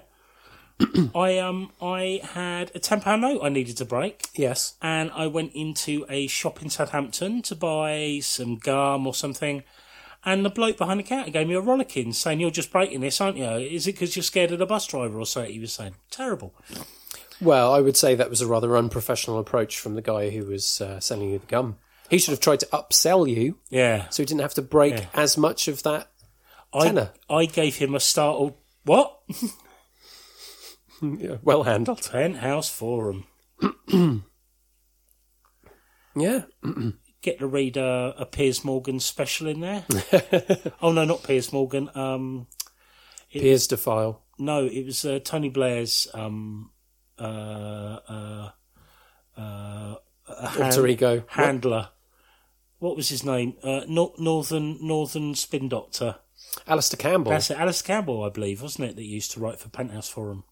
I 1.16 1.38
um 1.38 1.72
I 1.82 2.20
had 2.34 2.70
a 2.76 2.80
ten 2.80 3.00
pound 3.00 3.22
note 3.22 3.40
I 3.42 3.48
needed 3.50 3.78
to 3.78 3.86
break, 3.86 4.28
Yes. 4.36 4.76
and 4.82 5.10
I 5.12 5.26
went 5.28 5.54
into 5.54 6.06
a 6.10 6.28
shop 6.28 6.62
in 6.62 6.70
Southampton 6.70 7.42
to 7.44 7.56
buy 7.56 8.20
some 8.22 8.58
gum 8.58 9.08
or 9.08 9.14
something. 9.14 9.64
And 10.26 10.44
the 10.44 10.50
bloke 10.50 10.78
behind 10.78 11.00
the 11.00 11.04
counter 11.04 11.30
gave 11.32 11.48
me 11.48 11.54
a 11.54 11.62
rollicking, 11.62 12.12
saying, 12.14 12.40
"You're 12.40 12.50
just 12.52 12.72
breaking 12.72 13.02
this, 13.02 13.22
aren't 13.22 13.38
you? 13.38 13.46
Is 13.46 13.86
it 13.88 13.92
because 13.94 14.16
you're 14.16 14.24
scared 14.24 14.52
of 14.52 14.60
the 14.60 14.66
bus 14.66 14.88
driver 14.88 15.20
or 15.20 15.26
so? 15.26 15.44
He 15.44 15.60
was 15.60 15.72
saying, 15.72 15.96
"Terrible." 16.10 16.54
Well, 17.40 17.72
I 17.74 17.82
would 17.82 17.96
say 17.98 18.16
that 18.16 18.30
was 18.30 18.42
a 18.42 18.48
rather 18.48 18.76
unprofessional 18.76 19.38
approach 19.40 19.78
from 19.78 19.94
the 19.96 20.02
guy 20.02 20.32
who 20.32 20.46
was 20.46 20.82
uh, 20.82 21.00
selling 21.00 21.30
you 21.32 21.40
the 21.40 21.46
gum. 21.46 21.78
He 22.10 22.18
should 22.18 22.32
have 22.32 22.40
tried 22.40 22.60
to 22.62 22.66
upsell 22.68 23.28
you 23.30 23.58
Yeah, 23.70 24.10
so 24.10 24.24
he 24.24 24.26
didn't 24.28 24.42
have 24.42 24.54
to 24.56 24.62
break 24.62 24.94
Yeah. 24.94 25.06
as 25.14 25.38
much 25.38 25.68
of 25.68 25.84
that. 25.84 26.12
I 26.74 27.10
I 27.30 27.46
gave 27.46 27.76
him 27.78 27.94
a 27.96 28.00
startled 28.00 28.54
what 28.84 29.20
Yeah, 31.02 31.38
well 31.44 31.64
handled. 31.64 32.10
penthouse 32.12 32.70
forum. 32.70 33.26
Yeah. 36.16 36.44
Get 37.26 37.40
to 37.40 37.48
read 37.48 37.76
a, 37.76 38.14
a 38.20 38.26
Piers 38.28 38.64
Morgan 38.64 39.00
special 39.00 39.48
in 39.48 39.60
there. 39.60 39.84
oh 40.80 40.92
no, 40.92 41.06
not 41.06 41.24
Piers 41.24 41.52
Morgan. 41.52 41.90
Um, 41.96 42.46
Piers 43.32 43.66
defile. 43.66 44.22
No, 44.38 44.68
it 44.68 44.86
was 44.86 45.04
uh, 45.04 45.18
Tony 45.24 45.50
Blair's 45.50 46.08
um, 46.14 46.70
uh, 47.18 47.98
uh, 48.08 48.50
uh, 49.36 49.96
Alter 50.30 50.86
ego. 50.86 51.24
handler. 51.26 51.90
What 52.78 52.96
was 52.96 53.10
his 53.10 53.26
name? 53.26 53.56
Uh, 53.64 53.82
Northern 53.88 54.78
Northern 54.86 55.34
Spin 55.34 55.68
Doctor. 55.68 56.18
Alastair 56.68 57.00
Campbell. 57.00 57.32
That's 57.32 57.50
it. 57.50 57.58
Alice 57.58 57.82
Campbell, 57.82 58.24
I 58.24 58.30
believe, 58.30 58.62
wasn't 58.62 58.92
it? 58.92 58.98
That 58.98 59.04
used 59.04 59.32
to 59.32 59.40
write 59.40 59.60
for 59.60 59.70
Penthouse 59.70 60.10
Forum. 60.10 60.44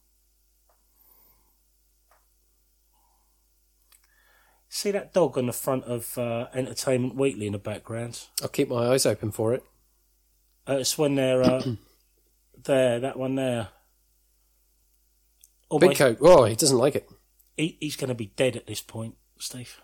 See 4.75 4.89
that 4.89 5.13
dog 5.13 5.37
on 5.37 5.45
the 5.45 5.53
front 5.53 5.83
of 5.83 6.17
uh, 6.17 6.47
Entertainment 6.55 7.13
Weekly 7.15 7.45
in 7.45 7.51
the 7.51 7.59
background? 7.59 8.23
I'll 8.41 8.47
keep 8.47 8.69
my 8.69 8.87
eyes 8.87 9.05
open 9.05 9.29
for 9.29 9.53
it. 9.53 9.63
Uh, 10.67 10.77
it's 10.77 10.97
when 10.97 11.13
they're 11.13 11.43
uh, 11.43 11.61
there. 12.63 12.99
That 12.99 13.15
one 13.15 13.35
there. 13.35 13.67
Oh, 15.69 15.77
Big 15.77 15.89
my- 15.91 15.93
coat. 15.93 16.17
Oh, 16.21 16.45
he 16.45 16.55
doesn't 16.55 16.79
like 16.79 16.95
it. 16.95 17.07
he, 17.55 17.77
he's 17.79 17.95
going 17.95 18.07
to 18.07 18.15
be 18.15 18.33
dead 18.35 18.55
at 18.55 18.65
this 18.65 18.81
point, 18.81 19.13
Steev. 19.39 19.75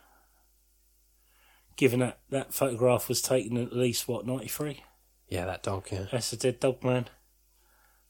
Given 1.76 2.00
that 2.00 2.18
that 2.32 2.52
photograph 2.52 3.08
was 3.10 3.22
taken 3.22 3.58
at 3.58 3.72
least 3.72 4.08
what 4.08 4.26
ninety 4.26 4.48
three. 4.48 4.84
Yeah, 5.28 5.46
that 5.46 5.62
dog. 5.62 5.86
Yeah. 5.92 6.06
That's 6.12 6.34
a 6.34 6.38
dead 6.38 6.60
dog, 6.60 6.84
man. 6.84 7.06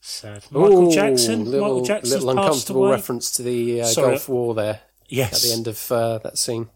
Sad. 0.00 0.46
Michael 0.50 0.88
Ooh, 0.88 0.94
Jackson. 0.94 1.44
Little, 1.44 1.60
Michael 1.60 1.84
Jackson's 1.84 2.24
little 2.24 2.30
uncomfortable 2.30 2.84
away. 2.86 2.92
reference 2.92 3.30
to 3.32 3.42
the 3.42 3.82
uh, 3.82 3.84
Sorry. 3.84 4.08
Gulf 4.12 4.30
War 4.30 4.54
there 4.54 4.80
Yes. 5.10 5.44
at 5.44 5.48
the 5.48 5.52
end 5.54 5.66
of 5.66 5.92
uh, 5.92 6.18
that 6.18 6.38
scene. 6.38 6.68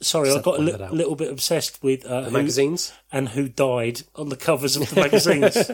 Sorry, 0.00 0.30
I 0.30 0.40
got 0.40 0.58
a 0.58 0.62
li- 0.62 0.88
little 0.90 1.14
bit 1.14 1.30
obsessed 1.30 1.82
with 1.82 2.04
uh, 2.06 2.22
The 2.22 2.30
who, 2.30 2.36
magazines. 2.38 2.92
and 3.12 3.28
who 3.30 3.48
died 3.48 4.02
on 4.16 4.30
the 4.30 4.36
covers 4.36 4.76
of 4.76 4.88
the 4.90 4.96
magazines. 5.00 5.70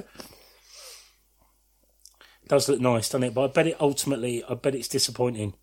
Does 2.47 2.69
look 2.69 2.81
nice, 2.81 3.09
doesn't 3.09 3.23
it? 3.25 3.35
But 3.35 3.45
I 3.45 3.53
bet 3.53 3.67
it 3.69 3.77
ultimately, 3.81 4.43
I 4.45 4.55
bet 4.55 4.75
it's 4.75 4.89
disappointing. 4.89 5.55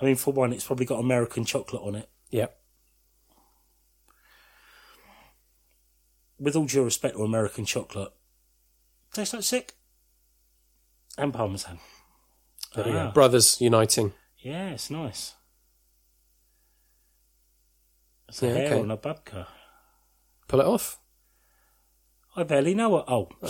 I 0.00 0.04
mean, 0.06 0.16
for 0.16 0.32
one, 0.32 0.52
it's 0.52 0.64
probably 0.66 0.86
got 0.86 0.98
American 1.00 1.44
chocolate 1.44 1.82
on 1.84 1.94
it. 1.94 2.08
Yep. 2.30 2.56
With 6.38 6.56
all 6.56 6.64
due 6.64 6.84
respect 6.84 7.16
to 7.16 7.22
American 7.22 7.64
chocolate, 7.66 8.10
tastes 9.12 9.34
like 9.34 9.42
sick. 9.42 9.74
And 11.18 11.34
parmesan. 11.34 11.78
There 12.74 12.84
we 12.84 12.92
go. 12.92 12.98
Ah. 12.98 13.10
Brothers 13.12 13.60
uniting. 13.60 14.12
Yeah, 14.40 14.70
it's 14.70 14.90
nice. 14.90 15.34
It's 18.28 18.42
a 18.42 18.48
hair 18.48 18.66
okay. 18.66 18.80
on 18.80 18.90
a 18.90 18.96
babka. 18.96 19.46
Pull 20.48 20.60
it 20.60 20.66
off. 20.66 20.98
I 22.36 22.44
barely 22.44 22.74
know 22.74 22.98
it. 22.98 23.04
Oh, 23.08 23.28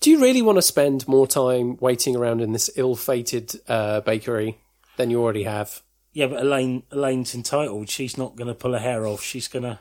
Do 0.00 0.10
you 0.10 0.20
really 0.20 0.42
want 0.42 0.56
to 0.56 0.62
spend 0.62 1.08
more 1.08 1.26
time 1.26 1.78
waiting 1.78 2.14
around 2.14 2.40
in 2.40 2.52
this 2.52 2.70
ill-fated 2.76 3.52
uh, 3.66 4.02
bakery 4.02 4.58
than 4.96 5.10
you 5.10 5.20
already 5.22 5.44
have? 5.44 5.82
yeah, 6.16 6.28
but 6.28 6.40
Elaine, 6.40 6.82
Elaine's 6.90 7.34
entitled. 7.34 7.90
She's 7.90 8.16
not 8.16 8.36
going 8.36 8.48
to 8.48 8.54
pull 8.54 8.72
her 8.72 8.78
hair 8.78 9.06
off. 9.06 9.22
She's 9.22 9.48
going 9.48 9.64
to. 9.64 9.78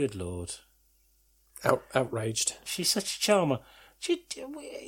Good 0.00 0.14
lord. 0.14 0.54
Out, 1.62 1.82
outraged. 1.94 2.56
She's 2.64 2.88
such 2.88 3.16
a 3.16 3.20
charmer. 3.20 3.58
She, 3.98 4.24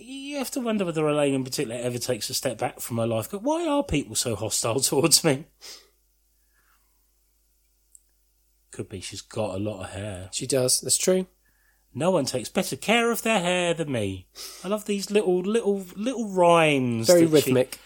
you 0.01 0.39
have 0.39 0.51
to 0.53 0.61
wonder 0.61 0.87
whether 0.87 1.07
Elaine 1.07 1.35
in 1.35 1.45
particular 1.45 1.79
ever 1.79 1.99
takes 1.99 2.31
a 2.31 2.35
step 2.35 2.57
back 2.57 2.81
from 2.81 2.97
her 2.97 3.07
life. 3.07 3.31
Why 3.31 3.67
are 3.69 3.85
people 3.85 4.15
so 4.15 4.35
hostile 4.35 4.81
towards 4.81 5.23
me? 5.23 5.45
Could 8.71 8.89
be 8.89 9.03
she's 9.03 9.21
got 9.21 9.55
a 9.55 9.59
lot 9.59 9.83
of 9.85 9.91
hair. 9.91 10.31
She 10.33 10.47
does. 10.47 10.81
That's 10.81 10.97
true. 10.97 11.27
No 11.93 12.11
one 12.11 12.25
takes 12.25 12.49
better 12.49 12.77
care 12.77 13.11
of 13.13 13.21
their 13.21 13.41
hair 13.41 13.75
than 13.75 13.93
me. 13.93 14.29
I 14.65 14.69
love 14.69 14.87
these 14.87 15.11
little, 15.11 15.43
little, 15.43 15.85
little 15.95 16.31
rhymes. 16.31 17.07
Very 17.07 17.27
that 17.27 17.29
she- 17.29 17.35
rhythmic. 17.35 17.79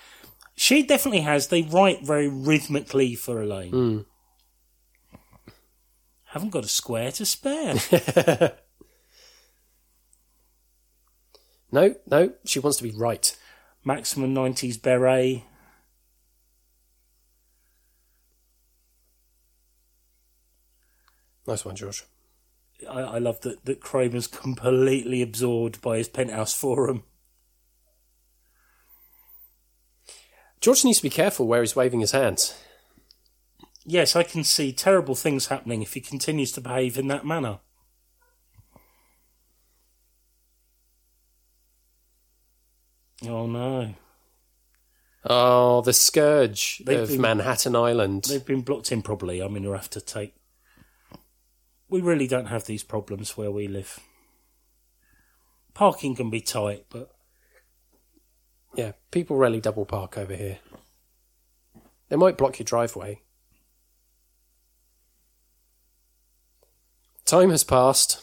She, 0.55 0.85
definitely 0.85 1.23
has. 1.23 1.49
They 1.49 1.62
write 1.62 2.07
very 2.07 2.29
rhythmically 2.29 3.17
for 3.17 3.43
Elaine. 3.43 3.73
Hmm. 3.73 3.99
Haven't 6.37 6.51
got 6.51 6.66
a 6.66 6.68
square 6.68 7.11
to 7.12 7.25
spare. 7.25 7.77
No, 11.72 11.94
no. 12.07 12.33
She 12.44 12.61
wants 12.61 12.79
to 12.79 12.85
be 12.85 12.92
right. 12.92 13.37
Maximum 13.85 14.35
90s 14.35 14.81
beret. 14.81 15.42
Nice 21.46 21.64
one, 21.64 21.75
George. 21.75 22.05
I, 22.88 23.01
I 23.01 23.18
love 23.18 23.40
that, 23.40 23.64
that 23.64 23.81
Kramer's 23.81 24.27
completely 24.27 25.22
absorbed 25.22 25.81
by 25.81 25.99
his 25.99 26.09
penthouse 26.09 26.55
forum. 26.55 27.03
George 30.61 30.85
needs 30.85 30.99
to 30.99 31.03
be 31.03 31.11
careful 31.11 31.46
where 31.46 31.62
he's 31.62 31.77
waving 31.77 32.01
his 32.01 32.12
hands. 32.12 32.55
Yes, 33.88 34.16
I 34.16 34.25
can 34.25 34.42
see 34.42 34.72
terrible 34.72 35.14
things 35.14 35.46
happening 35.46 35.81
if 35.81 35.94
he 35.94 36.01
continues 36.01 36.51
to 36.53 36.61
behave 36.61 36.99
in 36.99 37.07
that 37.07 37.25
manner. 37.25 37.61
Oh 43.27 43.46
no. 43.46 43.94
Oh, 45.29 45.81
the 45.81 45.92
scourge 45.92 46.83
They've 46.85 47.01
of 47.01 47.09
been- 47.09 47.20
Manhattan 47.20 47.75
Island. 47.75 48.25
They've 48.25 48.44
been 48.44 48.62
blocked 48.62 48.92
in 48.92 49.03
probably. 49.03 49.42
I 49.42 49.49
mean, 49.49 49.64
you 49.64 49.72
have 49.72 49.90
to 49.90 50.01
take. 50.01 50.35
We 51.88 52.01
really 52.01 52.27
don't 52.27 52.46
have 52.46 52.64
these 52.66 52.83
problems 52.85 53.37
where 53.37 53.51
we 53.51 53.66
live. 53.68 54.01
Parking 55.75 56.14
can 56.14 56.31
be 56.31 56.40
tight, 56.40 56.87
but 56.90 57.11
Yeah, 58.75 58.92
people 59.11 59.37
rarely 59.37 59.61
double 59.61 59.87
park 59.87 60.18
over 60.18 60.35
here. 60.37 60.59
They 62.09 62.16
might 62.16 62.37
block 62.37 62.59
your 62.59 62.64
driveway. 62.64 63.22
Time 67.27 67.51
has 67.51 67.65
passed. 67.65 68.23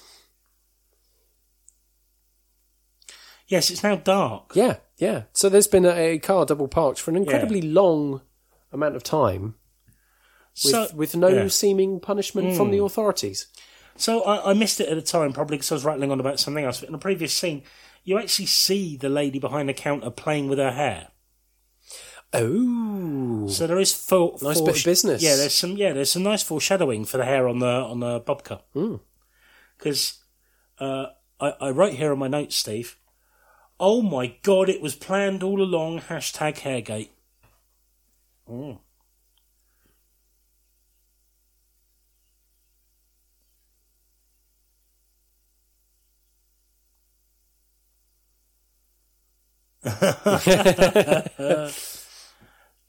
yes, 3.48 3.70
it's 3.70 3.84
now 3.84 3.96
dark. 3.96 4.52
Yeah, 4.56 4.78
yeah. 4.98 5.24
So 5.34 5.50
there's 5.50 5.68
been 5.68 5.86
a, 5.86 6.14
a 6.14 6.20
car 6.20 6.46
double 6.46 6.68
parked 6.68 7.00
for 7.00 7.12
an 7.12 7.18
incredibly 7.18 7.62
long 7.62 8.22
amount 8.72 8.96
of 8.96 9.04
time 9.04 9.56
with, 10.64 10.72
So, 10.72 10.88
with 10.96 11.16
no 11.16 11.28
yeah. 11.28 11.48
seeming 11.48 12.00
punishment 12.00 12.56
from 12.56 12.72
the 12.72 12.80
hmm. 12.80 12.86
authorities. 12.86 13.48
So 13.96 14.24
I, 14.24 14.52
I 14.52 14.54
missed 14.54 14.82
it 14.82 14.90
at 14.90 14.96
the 14.96 15.02
time, 15.02 15.34
probably 15.34 15.58
because 15.58 15.72
I 15.72 15.76
was 15.76 15.86
rattling 15.86 16.12
on 16.12 16.20
about 16.20 16.40
something 16.40 16.66
else. 16.66 16.80
But 16.80 16.90
in 16.90 16.94
the 16.94 17.00
previous 17.00 17.34
scene, 17.34 17.64
you 18.04 18.18
actually 18.18 18.48
see 18.48 18.98
the 18.98 19.10
lady 19.10 19.40
behind 19.40 19.70
the 19.70 19.74
counter 19.74 20.10
playing 20.10 20.48
with 20.48 20.58
her 20.58 20.72
hair. 20.72 21.10
Oh. 22.34 23.48
So 23.48 23.68
there 23.68 23.80
is 23.80 23.94
for, 23.94 24.36
Nice 24.42 24.60
bit 24.60 24.78
of 24.78 24.84
business. 24.84 25.22
Yeah, 25.22 25.36
there's 25.36 25.54
some. 25.54 25.78
Yeah, 25.78 25.94
there's 25.94 26.12
some 26.12 26.24
nice 26.24 26.42
foreshadowing 26.42 27.06
for 27.06 27.18
the 27.18 27.26
hair 27.26 27.48
on 27.48 27.60
the 27.60 27.68
on 27.68 28.00
the 28.00 28.20
bobka. 28.22 28.62
Hmm. 28.74 28.96
Because 29.78 30.24
uh, 30.80 31.08
I, 31.40 31.54
I 31.62 31.70
wrote 31.70 31.94
here 31.94 32.12
on 32.12 32.20
my 32.20 32.28
notes, 32.28 32.62
Steev. 32.62 32.96
Oh 33.80 34.02
my 34.02 34.36
god! 34.42 34.70
It 34.70 34.82
was 34.82 34.96
planned 34.96 35.44
all 35.44 35.62
along. 35.62 36.02
Hashtag 36.02 36.60
Hairgate. 36.60 37.10
Mm. 38.50 38.80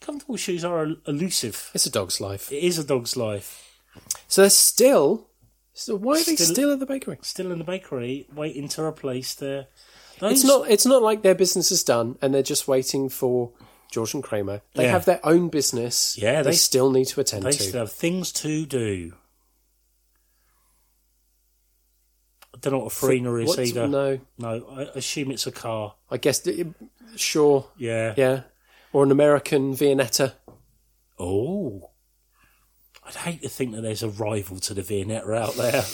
Comfortable 0.05 0.37
shoes 0.37 0.65
are 0.65 0.89
elusive. 1.07 1.71
It's 1.73 1.87
a 1.87 1.91
dog's 1.91 2.21
life. 2.21 2.53
It 2.53 2.63
is 2.63 2.79
a 2.79 2.85
dog's 2.85 3.17
life. 3.17 3.81
So 4.29 4.43
they're 4.43 4.51
still. 4.51 5.29
So 5.73 5.97
why 5.97 6.21
are 6.21 6.23
they 6.25 6.37
Still- 6.37 6.73
in 6.73 6.79
the 6.79 6.87
bakery? 6.87 7.19
Still 7.23 7.51
in 7.51 7.59
the 7.59 7.65
bakery, 7.65 8.27
waiting 8.35 8.69
to 8.69 8.83
replace 8.85 9.35
their. 9.35 9.69
Those, 10.21 10.33
It's 10.33 10.45
not. 10.45 10.71
It's 10.71 10.85
not 10.87 11.03
like 11.03 11.23
their 11.23 11.35
business 11.35 11.73
is 11.73 11.83
done 11.83 12.19
and 12.21 12.35
they're 12.35 12.43
just 12.43 12.69
waiting 12.69 13.09
for 13.09 13.53
George 13.91 14.13
and 14.15 14.23
Kramer. 14.23 14.61
They 14.75 14.85
Yeah. 14.85 14.91
have 14.91 15.07
their 15.07 15.21
own 15.25 15.49
business. 15.49 16.19
Yeah, 16.19 16.43
they, 16.43 16.51
they- 16.51 16.57
still 16.57 16.91
need 16.91 17.07
to 17.07 17.21
attend 17.21 17.45
They 17.45 17.53
to. 17.53 17.63
still 17.63 17.81
have 17.81 17.93
things 17.93 18.31
to 18.33 18.67
do. 18.67 19.15
I 22.55 22.59
don't 22.61 22.73
know 22.75 22.79
what 22.81 22.93
a 22.93 22.95
Farina 22.95 23.35
is 23.37 23.59
either. 23.59 23.89
No, 23.89 24.21
No, 24.39 24.67
I 24.71 24.83
assume 24.99 25.31
it's 25.31 25.47
a 25.47 25.53
car. 25.53 25.95
I 26.11 26.19
guess. 26.19 26.47
it- 26.47 26.69
Sure. 27.17 27.67
Yeah. 27.79 28.15
Yeah. 28.17 28.43
Or 28.95 29.03
an 29.03 29.11
American 29.11 29.75
Viennetta. 29.75 30.35
Oh. 31.19 31.91
I'd 33.05 33.17
hate 33.17 33.43
to 33.43 33.49
think 33.49 33.75
that 33.75 33.83
there's 33.83 34.05
a 34.05 34.09
rival 34.09 34.61
to 34.61 34.73
the 34.73 34.83
Viennetta 34.83 35.37
out 35.37 35.57
there. 35.57 35.85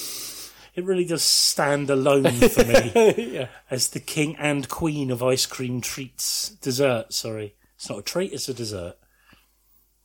It 0.74 0.84
really 0.84 1.06
does 1.06 1.22
stand 1.22 1.88
alone 1.88 2.30
for 2.30 2.62
me 2.62 3.14
yeah. 3.32 3.48
as 3.70 3.88
the 3.88 4.00
king 4.00 4.36
and 4.36 4.68
queen 4.68 5.10
of 5.10 5.22
ice 5.22 5.46
cream 5.46 5.80
treats. 5.80 6.50
Dessert, 6.60 7.14
sorry. 7.14 7.54
It's 7.76 7.88
not 7.88 8.00
a 8.00 8.02
treat, 8.02 8.34
it's 8.34 8.50
a 8.50 8.54
dessert. 8.54 8.96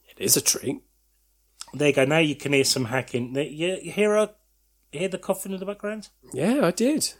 It 0.08 0.24
is 0.24 0.38
a 0.38 0.42
treat. 0.42 0.82
There 1.74 1.90
you 1.90 1.94
go. 1.94 2.06
Now 2.06 2.20
you 2.20 2.36
can 2.36 2.54
hear 2.54 2.64
some 2.64 2.86
hacking. 2.86 3.36
You 3.36 3.92
hear 3.92 4.16
a, 4.16 4.32
you 4.94 5.00
hear 5.02 5.10
the 5.10 5.18
coughing 5.18 5.52
in 5.52 5.60
the 5.60 5.66
background? 5.66 6.08
Yeah, 6.34 6.66
I 6.66 6.72
did. 6.72 7.14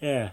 Yeah. 0.00 0.30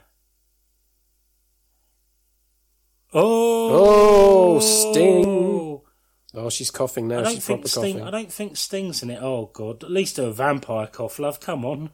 Oh, 3.13 3.69
Oh, 3.71 4.59
Sting. 4.59 5.81
Oh, 6.35 6.49
she's 6.49 6.69
coughing 6.71 7.07
now. 7.07 7.19
I 7.19 7.23
don't 7.23 7.33
she's 7.33 7.45
think 7.45 7.67
Sting. 7.67 7.93
coughing. 7.95 8.07
I 8.07 8.11
don't 8.11 8.31
think 8.31 8.55
Sting's 8.57 9.01
in 9.01 9.09
it. 9.09 9.19
Oh 9.21 9.49
God! 9.51 9.83
At 9.83 9.91
least 9.91 10.19
a 10.19 10.31
vampire 10.31 10.87
cough, 10.87 11.17
love. 11.17 11.39
Come 11.39 11.65
on. 11.65 11.89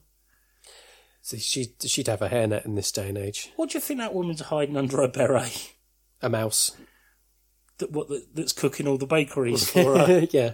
See, 1.21 1.39
she, 1.39 1.73
she'd 1.83 2.07
have 2.07 2.21
a 2.21 2.29
hairnet 2.29 2.65
in 2.65 2.75
this 2.75 2.91
day 2.91 3.09
and 3.09 3.17
age. 3.17 3.51
What 3.55 3.71
do 3.71 3.77
you 3.77 3.81
think 3.81 3.99
that 3.99 4.13
woman's 4.13 4.41
hiding 4.41 4.77
under 4.77 5.01
a 5.01 5.07
beret? 5.07 5.73
A 6.21 6.29
mouse. 6.29 6.75
That 7.79 7.91
what 7.91 8.09
that, 8.09 8.27
that's 8.35 8.53
cooking 8.53 8.87
all 8.87 8.97
the 8.97 9.07
bakeries 9.07 9.69
for 9.69 9.97
her? 9.97 10.27
yeah. 10.31 10.53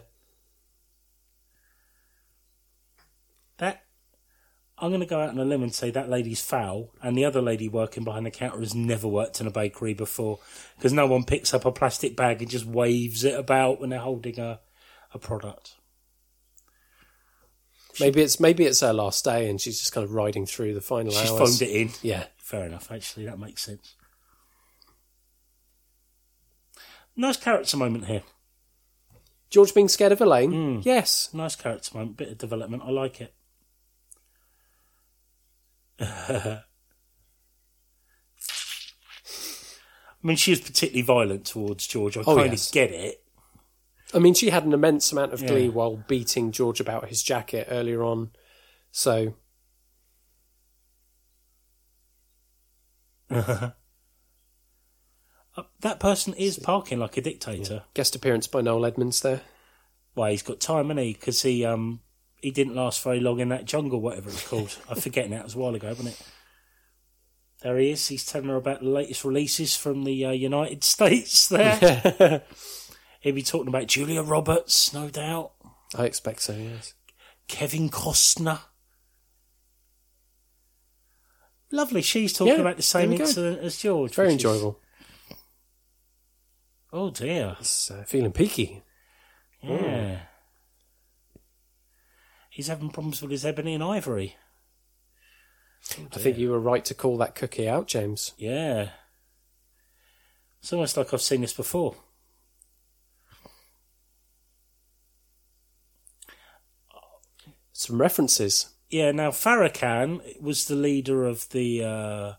I'm 4.81 4.89
going 4.89 4.99
to 5.01 5.05
go 5.05 5.19
out 5.19 5.29
on 5.29 5.37
a 5.37 5.45
limb 5.45 5.61
and 5.61 5.73
say 5.73 5.91
that 5.91 6.09
lady's 6.09 6.41
foul, 6.41 6.89
and 7.03 7.15
the 7.15 7.23
other 7.23 7.41
lady 7.41 7.69
working 7.69 8.03
behind 8.03 8.25
the 8.25 8.31
counter 8.31 8.59
has 8.59 8.73
never 8.73 9.07
worked 9.07 9.39
in 9.39 9.45
a 9.45 9.51
bakery 9.51 9.93
before 9.93 10.39
because 10.75 10.91
no 10.91 11.05
one 11.05 11.23
picks 11.23 11.53
up 11.53 11.65
a 11.65 11.71
plastic 11.71 12.15
bag 12.15 12.41
and 12.41 12.49
just 12.49 12.65
waves 12.65 13.23
it 13.23 13.37
about 13.39 13.79
when 13.79 13.91
they're 13.91 13.99
holding 13.99 14.39
a, 14.39 14.59
a 15.13 15.19
product. 15.19 15.75
Maybe 17.99 18.21
it's 18.21 18.39
maybe 18.39 18.65
it's 18.65 18.79
her 18.79 18.91
last 18.93 19.23
day, 19.23 19.49
and 19.49 19.61
she's 19.61 19.79
just 19.79 19.91
kind 19.93 20.03
of 20.03 20.13
riding 20.13 20.45
through 20.47 20.73
the 20.73 20.81
final 20.81 21.11
She's 21.11 21.29
hours. 21.29 21.59
phoned 21.59 21.61
it 21.61 21.75
in. 21.75 21.89
Yeah, 22.01 22.25
Fair 22.37 22.65
enough, 22.65 22.91
actually, 22.91 23.25
that 23.27 23.37
makes 23.39 23.61
sense. 23.63 23.95
Nice 27.15 27.37
character 27.37 27.77
moment 27.77 28.07
here. 28.07 28.23
George 29.49 29.73
being 29.73 29.89
scared 29.89 30.11
of 30.13 30.21
Elaine. 30.21 30.51
Hmm. 30.51 30.79
Yes, 30.83 31.29
Nice 31.33 31.55
character 31.55 31.97
moment, 31.97 32.17
bit 32.17 32.29
of 32.29 32.37
development. 32.37 32.83
I 32.85 32.89
like 32.89 33.21
it. 33.21 33.33
I 40.23 40.27
mean, 40.27 40.37
she 40.37 40.51
was 40.51 40.59
particularly 40.61 41.01
violent 41.01 41.45
towards 41.45 41.87
George. 41.87 42.15
I 42.17 42.21
Oh, 42.25 42.35
kind 42.35 42.51
yes. 42.51 42.67
of 42.67 42.73
get 42.73 42.91
it. 42.91 43.23
I 44.13 44.19
mean 44.19 44.33
she 44.33 44.49
had 44.49 44.65
an 44.65 44.73
immense 44.73 45.11
amount 45.13 45.31
of 45.33 45.39
glee 45.39 45.65
Yeah. 45.65 45.69
while 45.71 45.95
beating 45.95 46.51
George 46.51 46.81
about 46.81 47.07
his 47.07 47.23
jacket 47.23 47.67
earlier 47.71 48.03
on. 48.03 48.31
So 48.91 49.35
Uh, 55.57 55.63
that 55.81 55.99
person 55.99 56.33
is 56.35 56.57
parking 56.59 56.97
like 56.99 57.17
a 57.17 57.21
dictator. 57.21 57.83
guest 57.93 58.15
appearance 58.15 58.47
by 58.47 58.61
Noel 58.61 58.85
Edmonds 58.85 59.19
there. 59.21 59.41
Well, 60.15 60.29
he's 60.31 60.41
got 60.43 60.61
time, 60.61 60.85
hasn't 60.87 61.05
he? 61.05 61.11
Because 61.13 61.41
he 61.41 61.65
um 61.65 61.99
he 62.41 62.51
didn't 62.51 62.75
last 62.75 63.03
very 63.03 63.19
long 63.19 63.39
in 63.39 63.49
that 63.49 63.65
jungle, 63.65 64.01
whatever 64.01 64.29
it's 64.29 64.47
called. 64.47 64.77
I'm 64.89 64.99
forgetting 64.99 65.31
that. 65.31 65.41
It 65.41 65.43
was 65.45 65.55
a 65.55 65.59
while 65.59 65.75
ago, 65.75 65.87
wasn't 65.89 66.09
it? 66.09 66.21
There 67.61 67.77
he 67.77 67.91
is. 67.91 68.07
He's 68.07 68.25
telling 68.25 68.49
her 68.49 68.55
about 68.55 68.79
the 68.81 68.89
latest 68.89 69.23
releases 69.23 69.75
from 69.75 70.03
the 70.03 70.25
uh, 70.25 70.31
United 70.31 70.83
States. 70.93 71.47
There, 71.47 72.41
he'll 73.19 73.35
be 73.35 73.43
talking 73.43 73.67
about 73.67 73.87
Julia 73.87 74.23
Roberts, 74.23 74.93
no 74.93 75.09
doubt. 75.09 75.51
I 75.95 76.05
expect 76.05 76.41
so. 76.41 76.53
Yes. 76.53 76.93
Kevin 77.47 77.89
Costner. 77.89 78.59
Lovely. 81.71 82.01
She's 82.01 82.33
talking 82.33 82.53
Yeah, 82.55 82.61
about 82.61 82.77
the 82.77 82.83
same 82.83 83.11
we 83.11 83.17
go. 83.17 83.23
incident 83.25 83.59
as 83.59 83.77
George. 83.77 84.13
Very 84.13 84.29
which 84.29 84.35
is- 84.37 84.45
enjoyable. 84.45 84.79
oh 86.91 87.09
dear. 87.11 87.55
It's 87.59 87.91
uh, 87.91 88.03
feeling 88.07 88.31
peaky. 88.31 88.81
Yeah. 89.61 90.21
He's 92.51 92.67
having 92.67 92.89
problems 92.89 93.21
with 93.21 93.31
his 93.31 93.45
ebony 93.45 93.73
and 93.73 93.81
ivory. 93.81 94.35
I 96.13 96.17
think 96.17 96.37
you 96.37 96.51
were 96.51 96.59
right 96.59 96.83
to 96.83 96.93
call 96.93 97.17
that 97.17 97.33
cookie 97.33 97.67
out, 97.67 97.87
James. 97.87 98.33
Yeah. 98.37 98.89
It's 100.59 100.73
almost 100.73 100.97
like 100.97 101.13
I've 101.13 101.21
seen 101.21 101.39
this 101.39 101.53
before. 101.53 101.95
Some 107.71 108.01
references. 108.01 108.71
Yeah, 108.89 109.13
now 109.13 109.31
Farrakhan 109.31 110.41
was 110.41 110.65
the 110.65 110.75
leader 110.75 111.23
of 111.23 111.47
the 111.51 111.85
uh, 111.85 112.33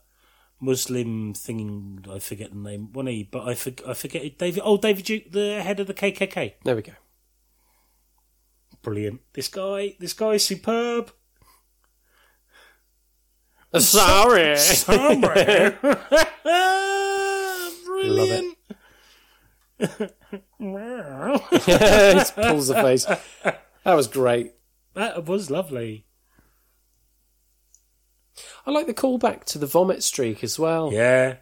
Muslim 0.61 1.33
thing. 1.33 2.05
I 2.12 2.18
forget 2.18 2.51
the 2.51 2.59
name. 2.59 2.92
One 2.92 3.07
he, 3.07 3.22
but 3.25 3.48
I, 3.48 3.55
for, 3.55 3.72
I 3.88 3.94
forget 3.94 4.25
it. 4.25 4.38
David. 4.38 4.62
Oh, 4.62 4.77
David 4.77 5.07
Duke, 5.07 5.33
the 5.33 5.62
head 5.62 5.81
of 5.81 5.87
the 5.87 5.94
KKK. 5.94 6.53
There 6.64 6.77
we 6.77 6.83
go. 6.83 6.92
Brilliant. 8.83 9.21
This 9.33 9.49
guy, 9.49 9.97
this 9.99 10.12
guy 10.12 10.33
is 10.33 10.45
superb. 10.45 11.11
Sorry. 13.79 14.55
Love 14.88 15.81
Brilliant. 17.87 18.59
He 19.79 19.87
pulls 22.42 22.68
the 22.68 22.75
face. 22.83 23.05
That 23.85 23.95
was 23.95 24.09
great. 24.09 24.53
that 24.95 25.25
was 25.27 25.51
lovely. 25.51 26.07
I 28.66 28.71
like 28.71 28.87
the 28.87 28.95
callback 28.95 29.45
to 29.47 29.59
the 29.59 29.66
vomit 29.66 30.03
streak 30.03 30.45
as 30.45 30.59
well. 30.59 30.92
Yeah, 30.92 31.29
yeah. 31.29 31.37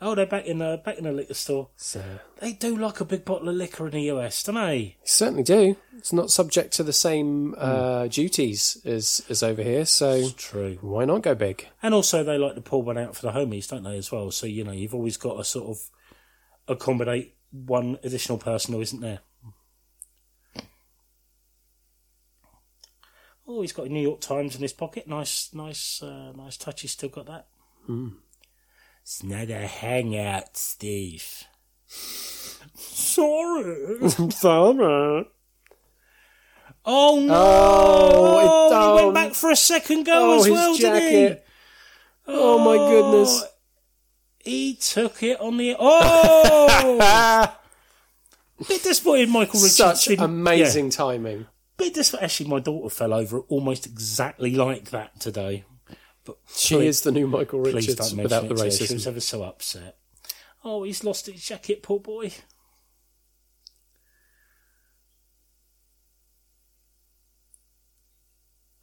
Oh, 0.00 0.14
they're 0.14 0.26
back 0.26 0.46
in 0.46 0.58
the 0.58 0.80
back 0.84 0.96
in 0.98 1.04
the 1.04 1.12
liquor 1.12 1.34
store. 1.34 1.70
So, 1.76 2.02
They 2.40 2.52
do 2.52 2.76
like 2.76 3.00
a 3.00 3.04
big 3.04 3.24
bottle 3.24 3.48
of 3.48 3.56
liquor 3.56 3.86
in 3.86 3.92
the 3.94 4.02
US, 4.12 4.44
don't 4.44 4.54
they? 4.54 4.60
they 4.60 4.96
certainly 5.04 5.42
do. 5.42 5.76
It's 5.96 6.12
not 6.12 6.30
subject 6.30 6.72
to 6.74 6.84
the 6.84 6.92
same 6.92 7.56
uh, 7.58 8.06
duties 8.06 8.80
as 8.84 9.24
as 9.28 9.42
over 9.42 9.60
here, 9.62 9.84
so 9.84 10.30
True. 10.30 10.78
why 10.82 11.04
not 11.04 11.22
go 11.22 11.34
big? 11.34 11.66
And 11.82 11.94
also, 11.94 12.22
they 12.22 12.38
like 12.38 12.54
to 12.54 12.60
pull 12.60 12.82
one 12.82 12.96
out 12.96 13.16
for 13.16 13.22
the 13.22 13.32
homies, 13.32 13.68
don't 13.68 13.82
they, 13.82 13.98
as 13.98 14.12
well? 14.12 14.30
So, 14.30 14.46
you 14.46 14.62
know, 14.62 14.70
you've 14.72 14.94
always 14.94 15.16
got 15.16 15.36
to 15.36 15.42
sort 15.44 15.68
of 15.68 15.78
accommodate 16.68 17.34
one 17.50 17.98
additional 18.04 18.38
person 18.38 18.74
who 18.74 18.80
isn't 18.80 19.00
there. 19.00 19.20
Oh, 23.48 23.62
he's 23.62 23.72
got 23.72 23.86
a 23.86 23.88
New 23.88 24.02
York 24.02 24.20
Times 24.20 24.54
in 24.54 24.62
his 24.62 24.74
pocket. 24.74 25.08
Nice, 25.08 25.48
nice, 25.54 26.02
uh, 26.02 26.32
nice 26.36 26.56
touch. 26.58 26.82
He's 26.82 26.92
still 26.92 27.08
got 27.08 27.26
that. 27.26 27.46
It's 29.08 29.22
not 29.22 29.48
a 29.48 29.66
hangout, 29.66 30.52
Steev. 30.52 31.44
Sorry. 32.76 34.10
sorry. 34.32 35.26
Oh 36.84 37.18
no! 37.18 37.34
Oh, 37.34 38.38
it- 38.38 38.68
he 38.68 38.76
oh, 38.76 38.96
went 38.96 39.14
back 39.14 39.32
for 39.32 39.50
a 39.50 39.56
second 39.56 40.04
go 40.04 40.12
Oh, 40.34 40.38
as 40.40 40.44
his 40.44 40.52
well, 40.52 40.76
didn't 40.76 41.02
he? 41.02 41.28
jacket. 41.28 41.46
Oh, 42.26 42.58
my 42.58 42.76
oh, 42.78 42.90
goodness. 42.90 43.44
He 44.40 44.74
took 44.74 45.22
it 45.22 45.40
on 45.40 45.56
the. 45.56 45.74
Oh! 45.78 47.56
bit 48.68 48.82
disappointed 48.82 49.30
Michael 49.30 49.60
Richards 49.60 49.74
Such 49.74 50.08
amazing 50.18 50.84
Yeah, 50.86 50.90
timing. 50.90 51.46
bit 51.78 51.94
disappointed. 51.94 52.24
Actually, 52.24 52.50
my 52.50 52.60
daughter 52.60 52.94
fell 52.94 53.14
over 53.14 53.40
almost 53.40 53.86
exactly 53.86 54.54
like 54.54 54.90
that 54.90 55.18
today. 55.18 55.64
But 56.28 56.36
She 56.54 56.74
please- 56.74 56.88
is 56.88 57.00
the 57.00 57.10
new 57.10 57.26
Michael 57.26 57.60
Richards 57.60 58.14
without 58.14 58.42
the 58.48 58.62
her. 58.62 58.70
She 58.70 58.82
was 58.82 59.04
racism. 59.04 59.06
ever 59.06 59.20
so 59.20 59.42
upset. 59.44 59.96
Oh, 60.62 60.82
he's 60.82 61.02
lost 61.02 61.24
his 61.24 61.42
jacket, 61.42 61.82
poor 61.82 62.00
boy. 62.00 62.32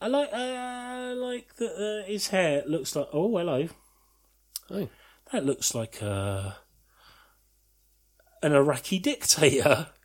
I 0.01 0.07
like, 0.07 0.29
uh, 0.31 0.35
I 0.35 1.13
like 1.13 1.55
that 1.55 1.75
uh, 2.03 2.07
his 2.07 2.27
hair 2.27 2.63
looks 2.67 2.95
like. 2.95 3.07
Oh, 3.13 3.35
hello. 3.37 3.67
Oh. 4.69 4.89
That 5.31 5.45
looks 5.45 5.73
like 5.73 6.01
uh, 6.01 6.51
an 8.43 8.53
Iraqi 8.53 8.99
dictator. 8.99 9.87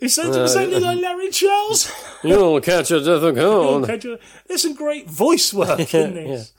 Is 0.00 0.16
that 0.16 0.26
Uh, 0.34 0.80
like 0.80 0.98
Larry 1.00 1.30
Charles? 1.30 1.90
You'll 2.24 2.60
catch 2.60 2.90
a 2.90 3.00
death 3.00 3.22
Oh, 3.22 3.34
cone. 3.34 3.84
can 3.86 4.00
you- 4.02 4.18
There's 4.46 4.62
some 4.62 4.74
great 4.74 5.08
voice 5.08 5.52
work 5.52 5.94
in 5.94 6.14
this. 6.14 6.52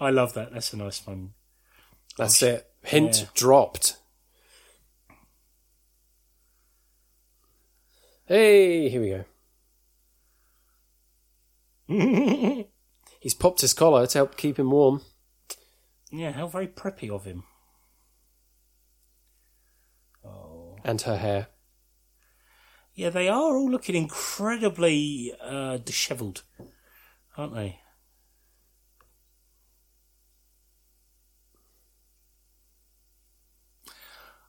I 0.00 0.10
love 0.10 0.34
that. 0.34 0.52
That's 0.52 0.72
a 0.72 0.76
nice 0.76 1.06
one. 1.06 1.34
That's 2.16 2.42
it. 2.42 2.66
Hint 2.82 3.20
Yeah. 3.20 3.26
dropped. 3.34 3.96
Hey, 8.26 8.88
here 8.88 9.00
we 9.00 9.10
go. 9.10 9.24
He's 13.20 13.34
popped 13.34 13.62
his 13.62 13.72
collar 13.74 14.06
to 14.06 14.18
help 14.18 14.36
keep 14.36 14.58
him 14.58 14.70
warm. 14.70 15.00
Yeah, 16.10 16.32
how 16.32 16.46
very 16.46 16.66
preppy 16.68 17.10
of 17.10 17.24
him. 17.24 17.44
And 20.84 21.00
her 21.02 21.16
hair. 21.16 21.48
Yeah, 22.98 23.10
they 23.10 23.28
are 23.28 23.56
all 23.56 23.70
looking 23.70 23.94
incredibly 23.94 25.32
uh, 25.40 25.76
dishevelled, 25.76 26.42
aren't 27.36 27.54
they? 27.54 27.78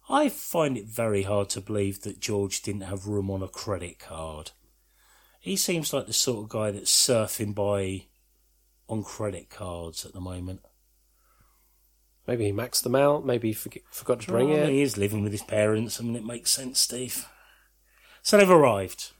I 0.10 0.30
find 0.30 0.80
it 0.80 0.88
very 0.88 1.22
hard 1.22 1.50
to 1.50 1.62
believe 1.62 2.02
that 2.02 2.20
George 2.20 2.64
didn't 2.64 2.82
have 2.82 3.06
room 3.06 3.30
on 3.30 3.44
a 3.44 3.48
credit 3.48 4.00
card. 4.00 4.50
He 5.40 5.56
seems 5.56 5.94
like 5.94 6.08
the 6.08 6.14
sort 6.14 6.44
of 6.44 6.50
guy 6.50 6.72
that's 6.72 6.92
surfing 6.92 7.54
by 7.54 8.08
on 8.88 9.04
credit 9.04 9.52
cards 9.52 10.08
at 10.08 10.14
the 10.14 10.20
moment. 10.20 10.62
Maybe 12.26 12.46
he 12.46 12.52
maxed 12.52 12.82
them 12.82 12.96
out. 12.96 13.24
Maybe 13.24 13.50
he 13.50 13.54
forg 13.54 13.84
forgot 13.92 14.22
to 14.22 14.32
bring 14.32 14.50
Well, 14.50 14.64
it. 14.64 14.70
He 14.70 14.82
is 14.82 14.98
living 14.98 15.22
with 15.22 15.34
his 15.34 15.44
parents. 15.44 16.00
I 16.00 16.04
mean, 16.04 16.16
it 16.16 16.26
makes 16.26 16.50
sense, 16.50 16.88
Steev. 16.88 17.28
So 18.22 18.38
they've 18.38 18.50
arrived. 18.50 19.12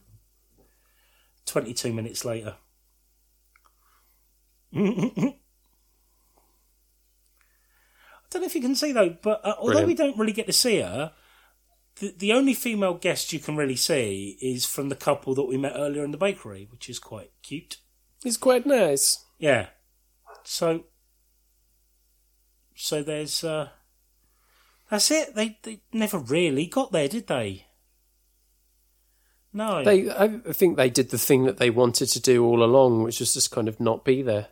22 1.46 1.94
minutes 1.94 2.26
later. 2.26 2.56
I 4.76 4.78
don't 8.30 8.42
know 8.42 8.46
if 8.46 8.56
you 8.56 8.62
can 8.62 8.76
see, 8.76 8.92
though, 8.92 9.18
but 9.22 9.44
uh, 9.44 9.56
although 9.58 9.82
Brilliant. 9.82 9.88
we 9.88 9.96
don't 9.96 10.18
really 10.18 10.34
get 10.34 10.46
to 10.46 10.54
see 10.54 10.82
her, 10.82 11.14
the, 11.96 12.14
the 12.18 12.34
only 12.34 12.54
female 12.54 12.94
guest 12.94 13.34
you 13.34 13.40
can 13.40 13.56
really 13.56 13.76
see 13.76 14.38
is 14.42 14.66
from 14.66 14.90
the 14.90 14.96
couple 14.96 15.34
that 15.36 15.48
we 15.48 15.58
met 15.58 15.74
earlier 15.76 16.04
in 16.04 16.12
the 16.12 16.18
bakery, 16.18 16.68
which 16.72 16.90
is 16.90 17.00
quite 17.00 17.32
cute. 17.42 17.78
It's 18.24 18.38
quite 18.38 18.66
nice. 18.66 19.26
Yeah. 19.40 19.68
So, 20.44 20.86
so 22.76 23.02
there's, 23.02 23.44
uh, 23.44 23.70
that's 24.92 25.10
it. 25.10 25.36
They, 25.36 25.58
they 25.64 25.82
never 25.92 26.20
really 26.20 26.68
got 26.68 26.92
there, 26.92 27.08
did 27.08 27.28
they? 27.28 27.66
No. 29.52 29.84
They, 29.84 30.10
I 30.12 30.28
think 30.54 30.78
they 30.78 30.90
did 30.90 31.10
the 31.10 31.18
thing 31.18 31.46
that 31.46 31.58
they 31.58 31.70
wanted 31.70 32.08
to 32.10 32.20
do 32.20 32.46
all 32.46 32.64
along, 32.64 33.04
which 33.04 33.20
was 33.20 33.34
just 33.34 33.52
kind 33.52 33.68
of 33.68 33.80
not 33.80 34.06
be 34.06 34.22
there. 34.22 34.48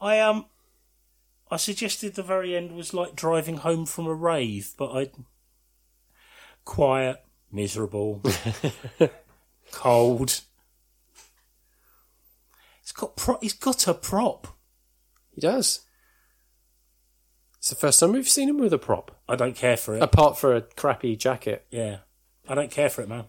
I, 0.00 0.20
um, 0.20 0.46
I 1.50 1.56
suggested 1.56 2.14
the 2.14 2.22
very 2.22 2.56
end 2.56 2.72
was 2.72 2.94
like 2.94 3.16
driving 3.16 3.58
home 3.58 3.86
from 3.86 4.06
a 4.06 4.14
rave, 4.14 4.74
but 4.76 4.92
I, 4.92 5.10
quiet, 6.64 7.24
miserable, 7.50 8.22
cold. 9.72 10.40
He's 12.80 12.92
got 12.92 13.16
pro- 13.16 13.38
he's 13.40 13.52
got 13.52 13.86
a 13.86 13.94
prop. 13.94 14.48
He 15.30 15.40
does. 15.40 15.80
It's 17.58 17.70
the 17.70 17.76
first 17.76 18.00
time 18.00 18.12
we've 18.12 18.28
seen 18.28 18.48
him 18.48 18.58
with 18.58 18.72
a 18.72 18.78
prop, 18.78 19.20
I 19.28 19.36
don't 19.36 19.54
care 19.54 19.76
for 19.76 19.94
it. 19.94 20.02
apart 20.02 20.36
for 20.36 20.56
a 20.56 20.62
crappy 20.62 21.14
jacket. 21.14 21.64
Yeah, 21.70 21.98
I 22.48 22.56
don't 22.56 22.72
care 22.72 22.90
for 22.90 23.02
it, 23.02 23.08
man. 23.08 23.26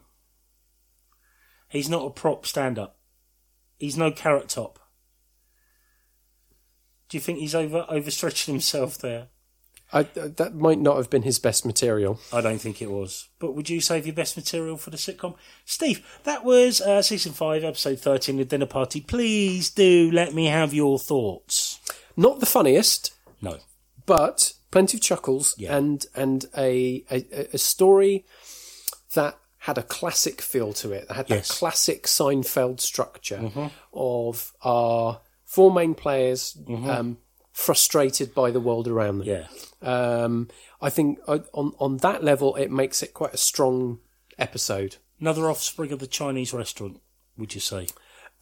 He's 1.73 1.89
not 1.89 2.05
a 2.05 2.12
prop 2.12 2.45
stand-up. 2.45 2.97
He's 3.79 3.97
no 3.97 4.12
carrot 4.12 4.47
top. 4.49 4.77
Do 7.09 7.17
you 7.17 7.21
think 7.21 7.39
he's 7.39 7.55
over 7.55 7.83
overstretching 7.89 8.45
himself 8.45 8.95
there? 8.99 9.29
I, 9.91 10.03
that 10.03 10.53
might 10.53 10.79
not 10.79 10.97
have 10.97 11.09
been 11.09 11.23
his 11.23 11.39
best 11.39 11.65
material. 11.65 12.19
I 12.31 12.41
don't 12.41 12.59
think 12.62 12.79
it 12.79 12.91
was. 12.91 13.27
But 13.39 13.55
would 13.55 13.71
you 13.71 13.81
save 13.81 14.05
your 14.05 14.13
best 14.15 14.38
material 14.38 14.77
for 14.77 14.91
the 14.91 14.97
sitcom? 14.97 15.33
Steev, 15.65 16.03
that 16.25 16.45
was 16.45 16.79
uh, 16.79 17.01
season 17.01 17.31
5, 17.33 17.63
episode 17.63 17.99
13, 17.99 18.38
The 18.38 18.45
Dinner 18.45 18.65
Party. 18.67 19.01
Please 19.01 19.71
do 19.71 20.12
let 20.12 20.33
me 20.36 20.45
have 20.45 20.75
your 20.75 20.99
thoughts. 20.99 21.79
Not 22.15 22.39
the 22.39 22.45
funniest, 22.45 23.13
No. 23.41 23.57
but 24.05 24.53
plenty 24.69 24.97
of 24.97 25.01
chuckles 25.01 25.55
Yeah. 25.57 25.75
and 25.75 26.05
and 26.15 26.45
a, 26.55 27.03
a 27.09 27.47
a 27.53 27.57
story 27.57 28.25
that 29.15 29.38
had 29.67 29.78
a 29.78 29.84
classic 29.84 30.41
feel 30.41 30.73
to 30.73 30.91
it. 30.91 31.08
That 31.08 31.13
had 31.15 31.30
Yes. 31.30 31.47
that 31.47 31.56
classic 31.58 32.04
Seinfeld 32.06 32.80
structure 32.82 33.52
of 33.93 34.52
our 34.62 35.21
four 35.45 35.71
main 35.71 35.93
players 35.95 36.58
um, 36.67 37.17
frustrated 37.54 38.34
by 38.34 38.52
the 38.52 38.60
world 38.60 38.88
around 38.88 39.19
them. 39.19 39.28
Yeah. 39.28 39.47
Um, 39.82 40.49
I 40.82 40.89
think 40.89 41.19
uh, 41.28 41.39
on 41.54 41.73
on 41.80 41.97
that 41.97 42.23
level, 42.23 42.56
it 42.56 42.71
makes 42.71 43.02
it 43.04 43.13
quite 43.13 43.34
a 43.34 43.38
strong 43.38 43.99
episode. 44.38 44.97
Another 45.19 45.49
offspring 45.49 45.91
of 45.93 45.99
the 45.99 46.08
Chinese 46.08 46.54
restaurant, 46.54 46.99
would 47.38 47.54
you 47.56 47.62
say? 47.62 47.88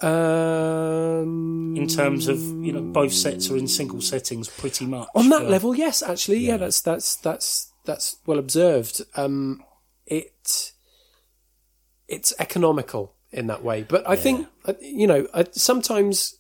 Um, 0.02 1.76
In 1.78 1.88
terms 1.88 2.28
of, 2.28 2.40
you 2.40 2.72
know, 2.74 2.82
both 2.82 3.14
sets 3.14 3.50
are 3.52 3.58
in 3.58 3.68
single 3.68 4.02
settings 4.02 4.48
pretty 4.50 4.86
much. 4.86 5.08
on 5.16 5.30
that 5.30 5.42
for- 5.44 5.50
level, 5.50 5.76
yes, 5.76 6.02
actually, 6.02 6.40
yeah, 6.40 6.58
that's 6.58 6.82
that's 6.82 7.16
that's 7.18 7.72
that's 7.86 8.18
well 8.26 8.40
observed. 8.40 9.02
Um, 9.16 9.64
it 10.06 10.72
it's 12.12 12.34
economical 12.40 13.16
in 13.32 13.48
that 13.48 13.64
way, 13.64 13.84
but 13.84 14.08
I 14.08 14.16
think 14.16 14.48
uh, 14.66 14.74
you 14.82 15.08
know 15.08 15.28
uh, 15.34 15.46
sometimes 15.52 16.38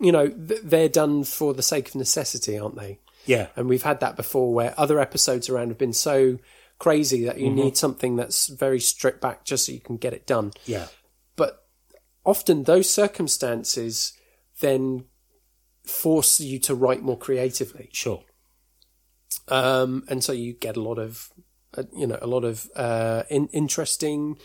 you 0.00 0.12
know 0.12 0.28
they're 0.36 0.88
done 0.88 1.24
for 1.24 1.54
the 1.54 1.62
sake 1.62 1.88
of 1.88 1.94
necessity, 1.94 2.58
aren't 2.58 2.76
they? 2.76 3.00
Yeah. 3.26 3.46
And 3.56 3.68
we've 3.68 3.82
had 3.82 4.00
that 4.00 4.16
before, 4.16 4.52
where 4.52 4.74
other 4.76 5.00
episodes 5.00 5.48
around 5.48 5.68
have 5.68 5.78
been 5.78 5.94
so 5.94 6.38
crazy 6.78 7.24
that 7.24 7.38
you 7.40 7.48
need 7.50 7.76
something 7.76 8.16
that's 8.16 8.48
very 8.48 8.80
stripped 8.80 9.22
back 9.22 9.44
just 9.44 9.64
so 9.64 9.72
you 9.72 9.80
can 9.80 9.96
get 9.96 10.12
it 10.12 10.26
done. 10.26 10.52
Yeah. 10.66 10.88
But 11.36 11.64
often 12.24 12.64
those 12.64 12.90
circumstances 12.90 14.12
then 14.60 15.06
force 15.84 16.38
you 16.40 16.58
to 16.58 16.74
write 16.74 17.02
more 17.02 17.16
creatively 17.18 17.88
Sure. 17.92 18.24
um, 19.48 20.04
and 20.08 20.22
so 20.24 20.32
you 20.32 20.52
get 20.52 20.76
a 20.76 20.82
lot 20.82 20.98
of 20.98 21.32
uh, 21.76 21.84
you 21.96 22.06
know 22.06 22.18
a 22.22 22.26
lot 22.26 22.44
of 22.44 22.68
uh, 22.76 23.22
in- 23.30 23.48
interesting 23.52 24.36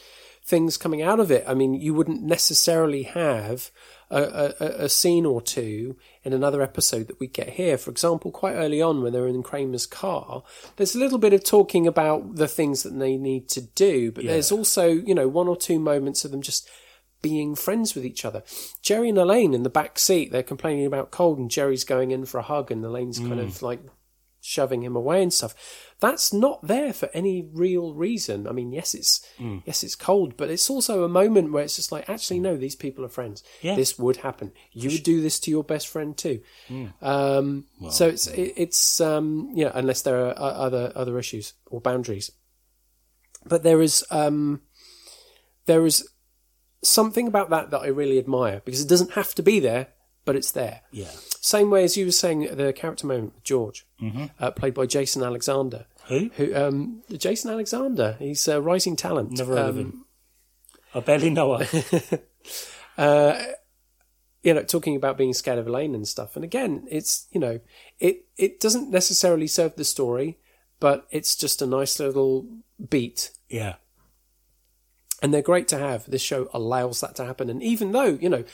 things 0.49 0.77
coming 0.77 1.01
out 1.01 1.19
of 1.19 1.31
it. 1.31 1.43
I 1.47 1.53
mean, 1.53 1.75
you 1.75 1.93
wouldn't 1.93 2.23
necessarily 2.23 3.03
have 3.03 3.69
a, 4.09 4.53
a, 4.59 4.65
a 4.85 4.89
scene 4.89 5.25
or 5.25 5.41
two 5.41 5.95
in 6.23 6.33
another 6.33 6.63
episode 6.63 7.07
that 7.07 7.19
we 7.19 7.27
get 7.27 7.51
here. 7.51 7.77
For 7.77 7.91
example, 7.91 8.31
quite 8.31 8.55
early 8.55 8.81
on 8.81 9.03
when 9.03 9.13
they're 9.13 9.27
in 9.27 9.43
Kramer's 9.43 9.85
car, 9.85 10.43
there's 10.75 10.95
a 10.95 10.99
little 10.99 11.19
bit 11.19 11.33
of 11.33 11.43
talking 11.43 11.85
about 11.85 12.35
the 12.35 12.47
things 12.47 12.81
that 12.83 12.97
they 12.97 13.15
need 13.15 13.47
to 13.49 13.61
do, 13.61 14.11
but 14.11 14.25
there's 14.25 14.51
also 14.51 14.87
you 14.87 15.13
know 15.13 15.27
one 15.27 15.47
or 15.47 15.55
two 15.55 15.79
moments 15.79 16.25
of 16.25 16.31
them 16.31 16.41
just 16.41 16.67
being 17.21 17.53
friends 17.53 17.93
with 17.95 18.05
each 18.05 18.25
other. 18.25 18.43
Jerry 18.81 19.09
and 19.09 19.17
Elaine 19.17 19.53
in 19.53 19.63
the 19.63 19.69
back 19.69 19.99
seat, 19.99 20.31
they're 20.31 20.41
complaining 20.41 20.85
about 20.85 21.11
cold, 21.11 21.37
and 21.37 21.51
Jerry's 21.51 21.83
going 21.83 22.11
in 22.11 22.25
for 22.25 22.39
a 22.39 22.43
hug, 22.43 22.71
and 22.71 22.83
Elaine's 22.83 23.19
kind 23.19 23.33
mm. 23.33 23.43
of 23.43 23.61
like 23.61 23.81
shoving 24.49 24.81
him 24.81 24.95
away 24.95 25.21
and 25.21 25.31
stuff. 25.31 25.53
That's 25.99 26.33
not 26.33 26.65
there 26.65 26.91
for 26.91 27.09
any 27.13 27.47
real 27.53 27.93
reason. 27.93 28.47
I 28.47 28.51
mean, 28.51 28.71
yes, 28.71 28.95
it's 28.95 29.25
yes, 29.65 29.83
it's 29.83 29.95
cold, 29.95 30.35
but 30.37 30.49
it's 30.49 30.69
also 30.69 31.03
a 31.03 31.09
moment 31.09 31.51
where 31.51 31.63
it's 31.63 31.75
just 31.75 31.91
like, 31.91 32.09
actually, 32.09 32.39
no, 32.39 32.57
these 32.57 32.75
people 32.75 33.05
are 33.05 33.09
friends. 33.09 33.43
Yeah. 33.61 33.75
This 33.75 33.99
would 33.99 34.17
happen. 34.17 34.51
You 34.71 34.89
would 34.89 35.03
do 35.03 35.21
this 35.21 35.39
to 35.41 35.51
your 35.51 35.63
best 35.63 35.87
friend 35.87 36.17
too. 36.17 36.41
Um, 37.01 37.65
so 37.91 38.07
it's 38.07 38.27
it, 38.27 38.53
it's 38.57 38.99
um, 38.99 39.51
yeah, 39.53 39.71
unless 39.73 40.01
there 40.01 40.17
are 40.17 40.33
other 40.37 40.91
other 40.95 41.19
issues 41.19 41.53
or 41.67 41.79
boundaries. 41.79 42.31
But 43.45 43.63
there 43.63 43.81
is 43.81 44.03
um, 44.09 44.61
there 45.65 45.85
is 45.85 46.07
something 46.81 47.27
about 47.27 47.49
that 47.49 47.71
that 47.71 47.81
I 47.81 47.87
really 47.87 48.17
admire 48.17 48.61
because 48.65 48.81
it 48.81 48.89
doesn't 48.89 49.13
have 49.13 49.35
to 49.35 49.43
be 49.43 49.59
there, 49.59 49.89
but 50.25 50.35
it's 50.35 50.51
there. 50.51 50.81
Yeah. 50.91 51.11
Same 51.41 51.69
way 51.69 51.83
as 51.83 51.95
you 51.97 52.05
were 52.05 52.11
saying 52.11 52.55
the 52.55 52.73
character 52.73 53.07
moment 53.07 53.33
with 53.35 53.43
George, 53.43 53.85
uh, 54.39 54.51
played 54.51 54.73
by 54.73 54.85
Jason 54.85 55.23
Alexander. 55.23 55.85
Who? 56.07 56.29
Who? 56.35 56.55
Um, 56.55 57.03
Jason 57.17 57.51
Alexander. 57.51 58.15
He's 58.19 58.47
a 58.47 58.59
rising 58.61 58.95
talent. 58.95 59.37
Never 59.37 59.55
heard 59.55 59.69
of 59.69 59.77
Um, 59.77 59.81
him. 59.81 60.05
I 60.95 60.99
barely 61.01 61.29
know 61.29 61.57
her. 61.57 62.19
you 64.43 64.53
know, 64.53 64.63
talking 64.63 64.95
about 64.95 65.17
being 65.17 65.33
scared 65.33 65.59
of 65.59 65.67
Elaine 65.67 65.93
and 65.95 66.07
stuff. 66.07 66.35
And 66.35 66.43
again, 66.45 66.87
it's 66.89 67.27
you 67.31 67.39
know, 67.39 67.59
it 67.99 68.25
it 68.37 68.59
doesn't 68.59 68.89
necessarily 68.89 69.47
serve 69.47 69.75
the 69.75 69.83
story, 69.83 70.37
but 70.79 71.05
it's 71.11 71.35
just 71.35 71.61
a 71.61 71.65
nice 71.67 71.99
little 71.99 72.47
beat. 72.89 73.31
yeah. 73.49 73.75
And 75.21 75.33
they're 75.33 75.41
great 75.41 75.67
to 75.67 75.77
have. 75.77 76.09
This 76.09 76.21
show 76.21 76.49
allows 76.53 77.01
that 77.01 77.13
to 77.17 77.25
happen. 77.25 77.49
And 77.49 77.61
even 77.61 77.91
though 77.91 78.17
you 78.21 78.29
know, 78.29 78.45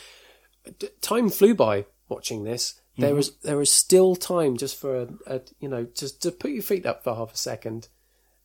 time 1.01 1.29
flew 1.29 1.53
by 1.55 1.85
watching 2.09 2.43
this, 2.43 2.79
there 2.97 3.09
Mm-hmm. 3.09 3.17
was 3.17 3.31
there 3.43 3.57
was 3.57 3.69
still 3.71 4.15
time 4.15 4.57
just 4.57 4.79
for 4.79 4.95
a, 5.01 5.07
a 5.27 5.41
you 5.59 5.67
know 5.67 5.85
just 5.95 6.21
to 6.21 6.31
put 6.31 6.51
your 6.51 6.63
feet 6.63 6.85
up 6.85 7.03
for 7.03 7.13
half 7.15 7.33
a 7.33 7.37
second 7.37 7.89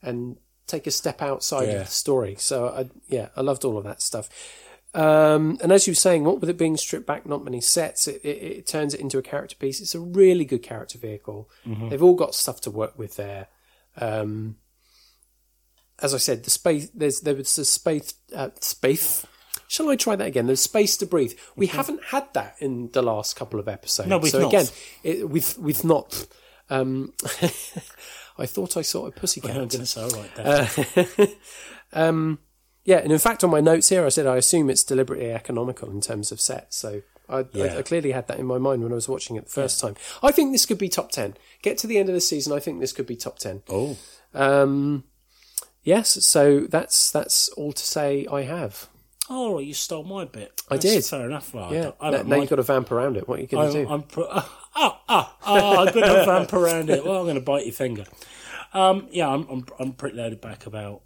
and 0.02 0.36
take 0.66 0.86
a 0.86 0.90
step 0.90 1.20
outside 1.22 1.68
Yeah. 1.68 1.74
of 1.80 1.86
the 1.86 1.92
story. 1.92 2.34
So 2.38 2.68
I, 2.68 2.88
yeah, 3.08 3.28
I 3.36 3.40
loved 3.42 3.64
all 3.64 3.76
of 3.78 3.84
that 3.84 4.00
stuff. 4.02 4.28
Um, 4.92 5.56
and 5.62 5.70
as 5.70 5.86
you 5.86 5.92
were 5.92 5.96
saying, 5.96 6.24
what 6.24 6.40
with 6.40 6.50
it 6.50 6.58
being 6.58 6.76
stripped 6.76 7.06
back, 7.06 7.24
not 7.26 7.44
many 7.44 7.60
sets, 7.60 8.08
it, 8.08 8.20
it, 8.24 8.42
it 8.42 8.66
turns 8.66 8.92
it 8.92 8.98
into 9.00 9.18
a 9.18 9.22
character 9.22 9.54
piece. 9.56 9.80
It's 9.80 9.94
a 9.94 10.00
really 10.00 10.44
good 10.44 10.64
character 10.64 10.98
vehicle. 10.98 11.48
Mm-hmm. 11.64 11.88
They've 11.90 12.02
all 12.02 12.14
got 12.16 12.34
stuff 12.34 12.60
to 12.62 12.70
work 12.72 12.98
with 12.98 13.14
there. 13.16 13.46
Um, 13.96 14.56
as 16.02 16.12
I 16.14 16.18
said, 16.18 16.42
the 16.44 16.50
space 16.50 16.90
there's 16.90 17.20
there 17.20 17.34
was 17.36 17.54
the 17.54 17.64
space 17.64 18.14
uh, 18.34 18.50
space. 18.60 19.24
Shall 19.70 19.88
I 19.88 19.94
try 19.94 20.16
that 20.16 20.26
again? 20.26 20.46
There's 20.46 20.58
space 20.60 20.96
to 20.96 21.06
breathe. 21.06 21.34
We 21.54 21.68
haven't 21.68 22.02
had 22.06 22.26
that 22.34 22.56
in 22.58 22.90
the 22.90 23.02
last 23.02 23.36
couple 23.36 23.60
of 23.60 23.68
episodes. 23.68 24.08
No, 24.08 24.18
we've 24.18 24.32
so 24.32 24.40
not. 24.40 24.48
again, 24.48 24.66
it, 25.04 25.30
we've 25.30 25.56
we've 25.58 25.84
not. 25.84 26.26
Um, 26.70 27.12
I 28.36 28.46
thought 28.46 28.76
I 28.76 28.82
saw 28.82 29.06
a 29.06 29.12
pussycat. 29.12 29.52
I'm 29.52 29.68
going 29.68 29.68
to 29.68 29.86
say, 29.86 30.02
all 30.02 30.10
right, 30.10 30.34
Dad. 30.34 31.28
Yeah, 32.84 32.96
and 32.96 33.12
in 33.12 33.18
fact, 33.20 33.44
on 33.44 33.50
my 33.50 33.60
notes 33.60 33.90
here, 33.90 34.04
I 34.04 34.08
said 34.08 34.26
I 34.26 34.38
assume 34.38 34.70
it's 34.70 34.82
deliberately 34.82 35.30
economical 35.30 35.88
in 35.88 36.00
terms 36.00 36.32
of 36.32 36.40
sets. 36.40 36.76
So 36.76 37.02
I, 37.28 37.38
I, 37.38 37.44
Yeah. 37.52 37.76
I 37.78 37.82
clearly 37.82 38.10
had 38.10 38.26
that 38.26 38.40
in 38.40 38.46
my 38.46 38.58
mind 38.58 38.82
when 38.82 38.90
I 38.90 38.96
was 38.96 39.08
watching 39.08 39.36
it 39.36 39.44
the 39.44 39.50
first 39.52 39.80
time. 39.80 39.94
I 40.20 40.32
think 40.32 40.50
this 40.50 40.66
could 40.66 40.78
be 40.78 40.88
top 40.88 41.12
ten. 41.12 41.36
Get 41.62 41.78
to 41.78 41.86
the 41.86 41.98
end 41.98 42.08
of 42.08 42.14
the 42.16 42.20
season, 42.20 42.52
I 42.52 42.58
think 42.58 42.80
this 42.80 42.92
could 42.92 43.06
be 43.06 43.14
top 43.14 43.38
ten. 43.38 43.62
oh. 43.68 43.96
Um, 44.34 45.04
yes, 45.84 46.24
so 46.26 46.60
that's 46.60 47.12
that's 47.12 47.48
all 47.50 47.72
to 47.72 47.84
say. 47.84 48.26
I 48.26 48.42
have. 48.42 48.88
Oh, 49.32 49.60
you 49.60 49.72
stole 49.74 50.02
my 50.02 50.24
bit. 50.24 50.60
I 50.68 50.76
did. 50.76 51.04
Fair 51.04 51.26
enough. 51.26 51.54
I 51.54 51.72
Yeah. 51.72 51.82
don't, 51.82 51.96
I 52.00 52.10
now 52.10 52.16
don't 52.16 52.26
now 52.26 52.30
mind. 52.30 52.42
you've 52.42 52.50
got 52.50 52.56
to 52.56 52.62
vamp 52.64 52.90
around 52.90 53.16
it. 53.16 53.28
What 53.28 53.38
are 53.38 53.42
you 53.42 53.46
going 53.48 53.72
to 53.72 53.84
do? 53.84 53.88
I'm 53.88 54.02
pro- 54.02 54.26
oh, 54.28 54.48
oh, 55.08 55.32
oh, 55.46 55.76
I'm 55.86 55.94
going 55.94 56.06
to 56.14 56.24
vamp 56.24 56.52
around 56.52 56.90
it. 56.90 57.04
Well, 57.04 57.18
I'm 57.18 57.24
going 57.24 57.36
to 57.36 57.40
bite 57.40 57.64
your 57.64 57.72
finger. 57.72 58.04
Um, 58.74 59.06
yeah, 59.12 59.28
I'm, 59.28 59.46
I'm, 59.48 59.66
I'm 59.78 59.92
pretty 59.92 60.16
loaded 60.16 60.40
back 60.40 60.66
about 60.66 61.02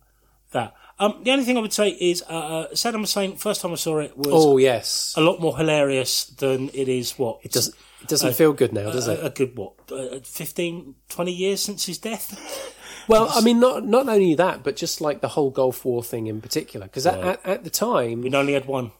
that. 0.53 0.75
Um, 0.99 1.20
the 1.22 1.33
only 1.33 1.45
thing 1.45 1.59
I 1.59 1.61
would 1.61 1.72
say 1.72 1.91
is, 1.91 2.22
uh, 2.31 2.33
uh, 2.33 2.68
Saddam 2.70 3.01
Hussein, 3.01 3.37
first 3.37 3.61
time 3.61 3.72
I 3.72 3.75
saw 3.75 3.99
it 3.99 4.16
was 4.16 4.29
oh 4.31 4.57
yes, 4.59 5.12
a 5.16 5.20
lot 5.20 5.41
more 5.41 5.57
hilarious 5.57 6.25
than 6.27 6.68
it 6.72 6.89
is, 6.89 7.18
what? 7.18 7.41
it 7.43 7.51
doesn't 7.53 7.75
it 8.01 8.09
doesn't 8.09 8.35
feel 8.35 8.53
good 8.53 8.72
now, 8.72 8.91
does 8.93 9.09
a, 9.09 9.12
it? 9.14 9.27
a 9.27 9.31
good, 9.31 9.57
what, 9.59 9.72
uh, 9.91 10.20
15, 10.22 10.95
20 11.09 11.33
years 11.33 11.61
since 11.62 11.87
his 11.87 11.99
death? 11.99 12.77
Well, 13.09 13.28
I 13.30 13.40
mean, 13.40 13.61
not 13.61 13.84
not 13.86 14.09
only 14.09 14.34
that, 14.34 14.62
but 14.62 14.76
just 14.76 15.00
like 15.00 15.20
the 15.20 15.28
whole 15.28 15.50
Gulf 15.50 15.84
War 15.84 16.02
thing 16.02 16.26
in 16.26 16.40
particular, 16.40 16.86
because 16.86 17.07
at, 17.07 17.18
at, 17.20 17.46
at 17.46 17.64
the 17.64 17.70
time, 17.70 18.22
We 18.22 18.32
only 18.34 18.52
had 18.55 18.66
one. 18.66 18.92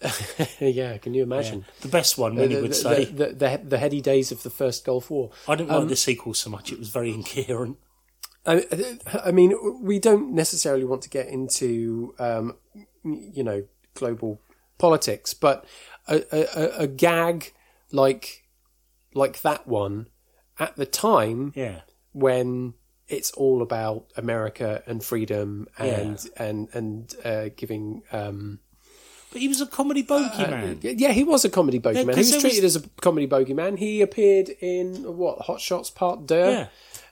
yeah, 0.60 0.96
can 0.98 1.12
you 1.12 1.24
imagine 1.24 1.64
The 1.80 1.88
best 1.88 2.16
one, 2.18 2.36
many 2.36 2.54
the, 2.54 2.62
would 2.62 2.74
say. 2.74 3.06
the, 3.06 3.26
the, 3.32 3.60
the 3.64 3.78
heady 3.78 4.00
days 4.00 4.30
of 4.30 4.44
the 4.44 4.50
first 4.50 4.84
Gulf 4.84 5.10
War? 5.10 5.30
I 5.48 5.56
didn't 5.56 5.70
um, 5.72 5.80
like 5.80 5.88
the 5.88 5.96
sequel 5.96 6.34
so 6.34 6.50
much. 6.50 6.70
It 6.72 6.78
was 6.78 6.88
very 6.88 7.12
incoherent. 7.12 7.78
I, 8.46 8.64
I 9.24 9.30
mean, 9.32 9.54
we 9.82 9.98
don't 9.98 10.32
necessarily 10.32 10.84
want 10.84 11.02
to 11.02 11.08
get 11.10 11.26
into, 11.26 12.14
um, 12.18 12.56
you 13.04 13.42
know, 13.42 13.64
global 13.94 14.40
politics, 14.78 15.34
but 15.34 15.64
a, 16.06 16.22
a, 16.32 16.82
a 16.84 16.86
gag 16.86 17.52
like 17.90 18.44
like 19.14 19.42
that 19.42 19.66
one 19.66 20.06
at 20.58 20.76
the 20.76 20.86
time 20.86 21.52
Yeah. 21.56 21.80
when 22.12 22.74
it's 23.08 23.30
all 23.32 23.62
about 23.62 24.06
America 24.16 24.82
and 24.86 25.02
freedom 25.02 25.66
and 25.78 26.18
and 26.36 26.68
and 26.74 27.14
uh, 27.24 27.48
giving. 27.56 28.02
Um, 28.12 28.60
But 29.32 29.40
he 29.42 29.48
was 29.48 29.60
a 29.60 29.66
comedy 29.66 30.02
bogey 30.02 30.46
man. 30.50 30.78
yeah, 30.82 31.12
he 31.12 31.24
was 31.24 31.44
a 31.44 31.50
comedy 31.50 31.78
bogeyman. 31.80 32.14
He 32.14 32.20
was 32.20 32.40
treated 32.40 32.64
as 32.64 32.76
a 32.76 32.82
comedy 33.00 33.26
bogeyman. 33.26 33.78
He 33.78 34.00
appeared 34.02 34.48
in 34.60 35.16
what 35.18 35.40
Hot 35.42 35.60
Shots 35.60 35.90
Part 35.90 36.26
Deux 36.26 36.50
Yeah. 36.52 36.68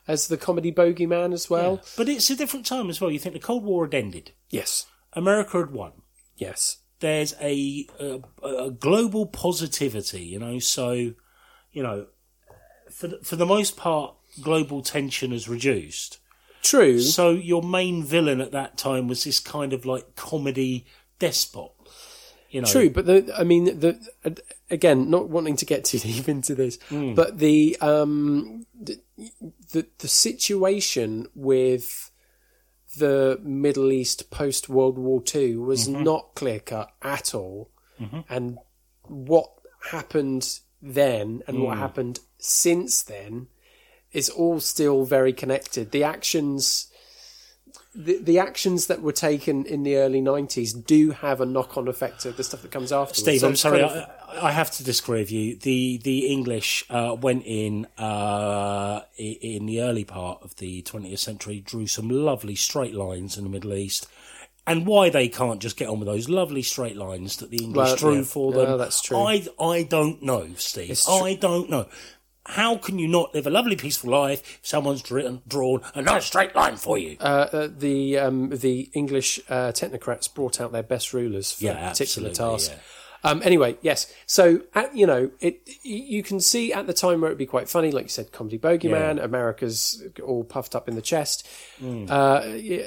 as 0.09 0.29
the 0.29 0.37
comedy 0.39 0.73
bogeyman 0.73 1.33
as 1.35 1.51
well. 1.51 1.81
But 1.97 2.09
it's 2.09 2.31
a 2.31 2.37
different 2.37 2.65
time 2.67 2.89
as 2.91 3.01
well. 3.01 3.11
You 3.11 3.19
think 3.19 3.35
the 3.35 3.41
Cold 3.41 3.65
War 3.65 3.85
had 3.85 3.95
ended. 3.95 4.33
Yes, 4.51 4.87
America 5.13 5.59
had 5.59 5.71
won. 5.73 5.93
yes. 6.37 6.79
There's 7.01 7.35
a, 7.43 7.87
a, 8.01 8.21
a 8.43 8.71
global 8.71 9.27
positivity, 9.27 10.23
you 10.25 10.39
know, 10.39 10.59
so, 10.59 10.93
you 10.93 11.83
know, 11.83 12.07
for 12.91 13.09
the, 13.09 13.19
for 13.23 13.37
the 13.37 13.45
most 13.45 13.77
part, 13.77 14.15
global 14.43 14.83
tension 14.83 15.33
has 15.33 15.49
reduced. 15.49 16.19
True. 16.63 17.01
So 17.01 17.31
your 17.31 17.63
main 17.63 18.03
villain 18.03 18.41
at 18.41 18.53
that 18.53 18.77
time 18.77 19.07
was 19.07 19.25
this 19.25 19.39
kind 19.39 19.73
of 19.73 19.87
like 19.87 20.17
comedy 20.17 20.85
despot. 21.19 21.71
You 22.51 22.63
know, 22.63 22.69
True, 22.69 22.91
but 22.91 23.07
the 23.07 23.33
I 23.37 23.45
mean 23.45 23.81
the 23.81 23.99
again, 24.71 25.11
not 25.11 25.29
wanting 25.29 25.57
to 25.57 25.67
get 25.67 25.85
too 25.85 25.99
deep 26.01 26.29
into 26.29 26.55
this, 26.55 26.79
hmm. 26.89 27.15
but 27.15 27.39
the 27.39 27.77
um 27.81 28.67
the, 28.81 29.01
the 29.73 29.87
the 29.99 30.09
situation 30.09 31.27
with 31.35 32.11
the 32.97 33.39
Middle 33.43 33.93
East 33.93 34.31
post 34.31 34.69
World 34.69 34.97
War 34.99 35.23
Two 35.23 35.63
was 35.63 35.89
mm-hmm. 35.89 36.03
not 36.03 36.35
clear 36.35 36.61
cut 36.61 36.93
at 37.03 37.35
all, 37.35 37.71
mm-hmm. 38.01 38.21
and 38.29 38.59
what 39.03 39.51
happened 39.91 40.61
then 40.83 41.43
and 41.47 41.63
what 41.63 41.75
hmm. 41.75 41.81
happened 41.81 42.21
since 42.39 43.03
then 43.03 43.49
is 44.13 44.29
all 44.29 44.61
still 44.61 45.05
very 45.05 45.33
connected. 45.33 45.91
The 45.91 46.05
actions 46.05 46.91
the, 47.95 48.19
the 48.19 48.39
actions 48.39 48.89
that 48.89 49.01
were 49.01 49.13
taken 49.13 49.65
in 49.65 49.83
the 49.83 49.97
early 49.97 50.21
90s 50.21 50.85
do 50.87 51.13
have 51.13 51.41
a 51.41 51.47
knock-on 51.47 51.89
effect 51.89 52.21
to 52.21 52.33
the 52.33 52.45
stuff 52.45 52.63
that 52.63 52.71
comes 52.71 52.93
after. 52.93 53.15
Steev, 53.23 53.43
I'm 53.43 53.57
sorry, 53.57 53.83
I, 53.83 54.07
I 54.43 54.53
have 54.53 54.71
to 54.73 54.85
disagree 54.85 55.21
with 55.21 55.33
you. 55.33 55.57
The 55.57 55.99
the 56.05 56.27
English 56.27 56.85
uh, 56.91 57.17
went 57.19 57.45
in 57.47 57.87
uh, 57.97 59.01
in 59.17 59.65
the 59.67 59.81
early 59.81 60.05
part 60.05 60.43
of 60.43 60.57
the 60.57 60.83
20th 60.83 61.19
century, 61.19 61.61
drew 61.61 61.87
some 61.87 62.09
lovely 62.11 62.55
straight 62.55 62.95
lines 62.95 63.39
in 63.39 63.45
the 63.45 63.51
Middle 63.51 63.73
East. 63.75 64.07
And 64.69 64.85
why 64.85 65.11
they 65.11 65.29
can't 65.29 65.61
just 65.63 65.77
get 65.77 65.89
on 65.89 66.01
with 66.01 66.09
those 66.09 66.29
lovely 66.29 66.63
straight 66.63 66.97
lines 66.97 67.37
that 67.37 67.51
the 67.51 67.59
English 67.63 67.87
Well, 67.87 67.97
drew 67.97 68.17
yeah. 68.17 68.23
for 68.25 68.51
No, 68.51 68.67
them? 68.67 68.79
that's 68.79 69.01
true. 69.01 69.17
I, 69.17 69.47
I 69.61 69.85
don't 69.85 70.23
know, 70.25 70.43
Steev. 70.57 71.09
I 71.09 71.35
don't 71.37 71.71
know. 71.71 71.87
How 72.49 72.77
can 72.77 72.99
you 72.99 73.09
not 73.09 73.35
live 73.35 73.47
a 73.47 73.51
lovely, 73.51 73.77
peaceful 73.77 74.11
life 74.11 74.59
if 74.63 74.67
someone's 74.67 75.03
drawn, 75.03 75.43
drawn 75.47 75.83
a 75.95 76.03
nice 76.03 76.27
straight 76.27 76.55
line 76.55 76.77
for 76.77 76.97
you? 76.99 77.17
uh, 77.21 77.49
uh, 77.53 77.69
the 77.77 78.19
um, 78.19 78.51
the 78.51 78.91
English 78.95 79.41
uh, 79.49 79.73
technocrats 79.73 80.33
brought 80.33 80.61
out 80.61 80.73
their 80.73 80.83
best 80.83 81.13
rulers 81.13 81.53
for 81.53 81.65
Yeah, 81.65 81.87
a 81.87 81.91
particular 81.91 82.31
task. 82.31 82.71
yeah. 82.73 82.79
Um, 83.25 83.43
anyway, 83.45 83.77
yes. 83.83 84.13
So 84.27 84.61
at, 84.75 84.97
you 84.97 85.05
know, 85.07 85.31
it 85.41 85.69
you 85.83 86.23
can 86.23 86.39
see 86.39 86.73
at 86.73 86.87
the 86.87 86.93
time 86.93 87.21
where 87.21 87.31
it'd 87.31 87.39
be 87.39 87.47
quite 87.47 87.69
funny, 87.69 87.91
like 87.91 88.05
you 88.05 88.09
said, 88.11 88.31
comedy 88.31 88.59
bogeyman. 88.59 89.21
America's 89.23 90.01
all 90.25 90.45
puffed 90.45 90.77
up 90.77 90.89
in 90.89 90.95
the 90.95 91.03
chest. 91.03 91.49
Uh, 91.83 92.43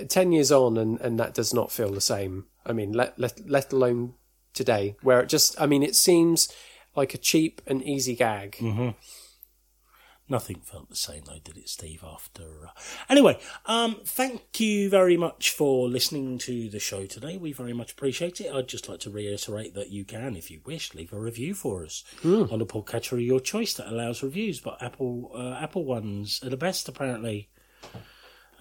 Ten 0.07 0.32
years 0.32 0.51
on, 0.51 0.78
and, 0.78 1.01
and 1.01 1.20
that 1.20 1.34
does 1.34 1.53
not 1.53 1.72
feel 1.72 1.91
the 1.91 1.99
same. 1.99 2.45
I 2.66 2.72
mean, 2.72 2.93
let 2.93 3.20
let 3.20 3.49
let 3.49 3.74
alone 3.74 4.14
today, 4.53 4.95
where 5.01 5.20
it 5.20 5.28
just, 5.30 5.60
I 5.60 5.66
mean, 5.66 5.84
it 5.84 5.95
seems 5.95 6.47
like 6.95 7.14
a 7.14 7.18
cheap 7.18 7.62
and 7.68 7.84
easy 7.84 8.16
gag. 8.16 8.53
Mm-hmm. 8.60 8.89
Nothing 10.30 10.62
felt 10.64 10.90
the 10.90 10.96
same 10.96 11.24
though, 11.26 11.40
did 11.44 11.58
it, 11.58 11.66
Steev? 11.66 12.04
After 12.04 12.68
uh... 12.68 12.80
anyway, 13.10 13.40
um, 13.66 13.98
thank 14.06 14.60
you 14.60 14.88
very 14.88 15.18
much 15.18 15.50
for 15.50 15.90
listening 15.90 16.38
to 16.40 16.70
the 16.70 16.80
show 16.80 17.08
today. 17.08 17.36
We 17.36 17.52
very 17.52 17.74
much 17.74 17.94
appreciate 17.94 18.40
it. 18.40 18.54
I'd 18.54 18.68
just 18.68 18.88
like 18.88 19.00
to 19.02 19.10
reiterate 19.10 19.74
that 19.74 19.90
you 19.90 20.06
can, 20.06 20.36
if 20.36 20.52
you 20.52 20.62
wish, 20.66 20.94
leave 20.94 21.12
a 21.14 21.20
review 21.20 21.56
for 21.56 21.84
us 21.84 22.04
on 22.24 22.60
the 22.60 22.66
podcatcher 22.66 23.14
of 23.14 23.22
your 23.22 23.40
choice 23.40 23.74
that 23.74 23.92
allows 23.92 24.22
reviews. 24.22 24.60
But 24.60 24.82
Apple 24.84 25.32
uh, 25.34 25.54
Apple 25.60 25.84
ones 25.84 26.42
are 26.44 26.50
the 26.50 26.58
best, 26.58 26.88
apparently. 26.88 27.50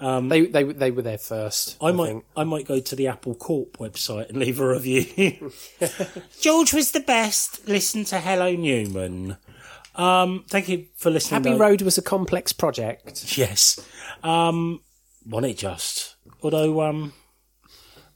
They 0.00 0.46
they 0.46 0.62
they 0.62 0.90
were 0.90 1.02
there 1.02 1.18
first. 1.18 1.76
I, 1.82 1.92
might 1.92 2.06
think. 2.06 2.24
I 2.36 2.44
might 2.44 2.66
go 2.66 2.80
to 2.80 2.96
the 2.96 3.08
Apple 3.08 3.34
Corps 3.34 3.66
website 3.78 4.30
and 4.30 4.38
leave 4.38 4.60
a 4.60 4.68
review. 4.68 5.52
George 6.40 6.72
was 6.72 6.92
the 6.92 7.00
best. 7.00 7.68
Listen 7.68 8.04
to 8.04 8.20
Hello 8.20 8.54
Newman. 8.54 9.36
Um, 9.98 10.44
thank 10.48 10.68
you 10.68 10.86
for 10.96 11.10
listening. 11.10 11.40
Abbey 11.40 11.50
though. 11.50 11.58
Road 11.58 11.82
was 11.82 11.98
a 11.98 12.02
complex 12.02 12.52
project. 12.52 13.36
Yes. 13.36 13.80
Um, 14.22 14.80
wasn't 15.26 15.52
it 15.52 15.58
just? 15.58 16.16
Although 16.42 16.80
um, 16.82 17.12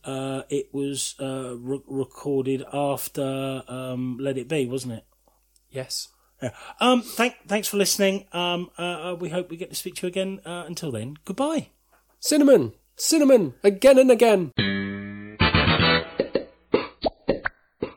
uh, 0.04 0.42
it 0.48 0.68
was 0.72 1.16
uh, 1.20 1.56
re- 1.58 1.82
recorded 1.86 2.64
after 2.72 3.62
um, 3.68 4.16
Let 4.20 4.38
It 4.38 4.48
Be, 4.48 4.66
wasn't 4.66 4.94
it? 4.94 5.04
Yes. 5.70 6.08
Yeah. 6.40 6.50
Um, 6.80 7.02
thank, 7.02 7.34
thanks 7.46 7.68
for 7.68 7.76
listening. 7.76 8.26
Um, 8.32 8.70
uh, 8.78 8.82
uh, 9.12 9.16
we 9.18 9.28
hope 9.28 9.50
we 9.50 9.56
get 9.56 9.70
to 9.70 9.76
speak 9.76 9.96
to 9.96 10.06
you 10.06 10.08
again. 10.08 10.40
Uh, 10.44 10.64
until 10.66 10.90
then, 10.90 11.16
goodbye. 11.24 11.68
Cinnamon, 12.20 12.72
cinnamon, 12.96 13.54
again 13.64 13.98
and 13.98 14.10
again. 14.10 14.52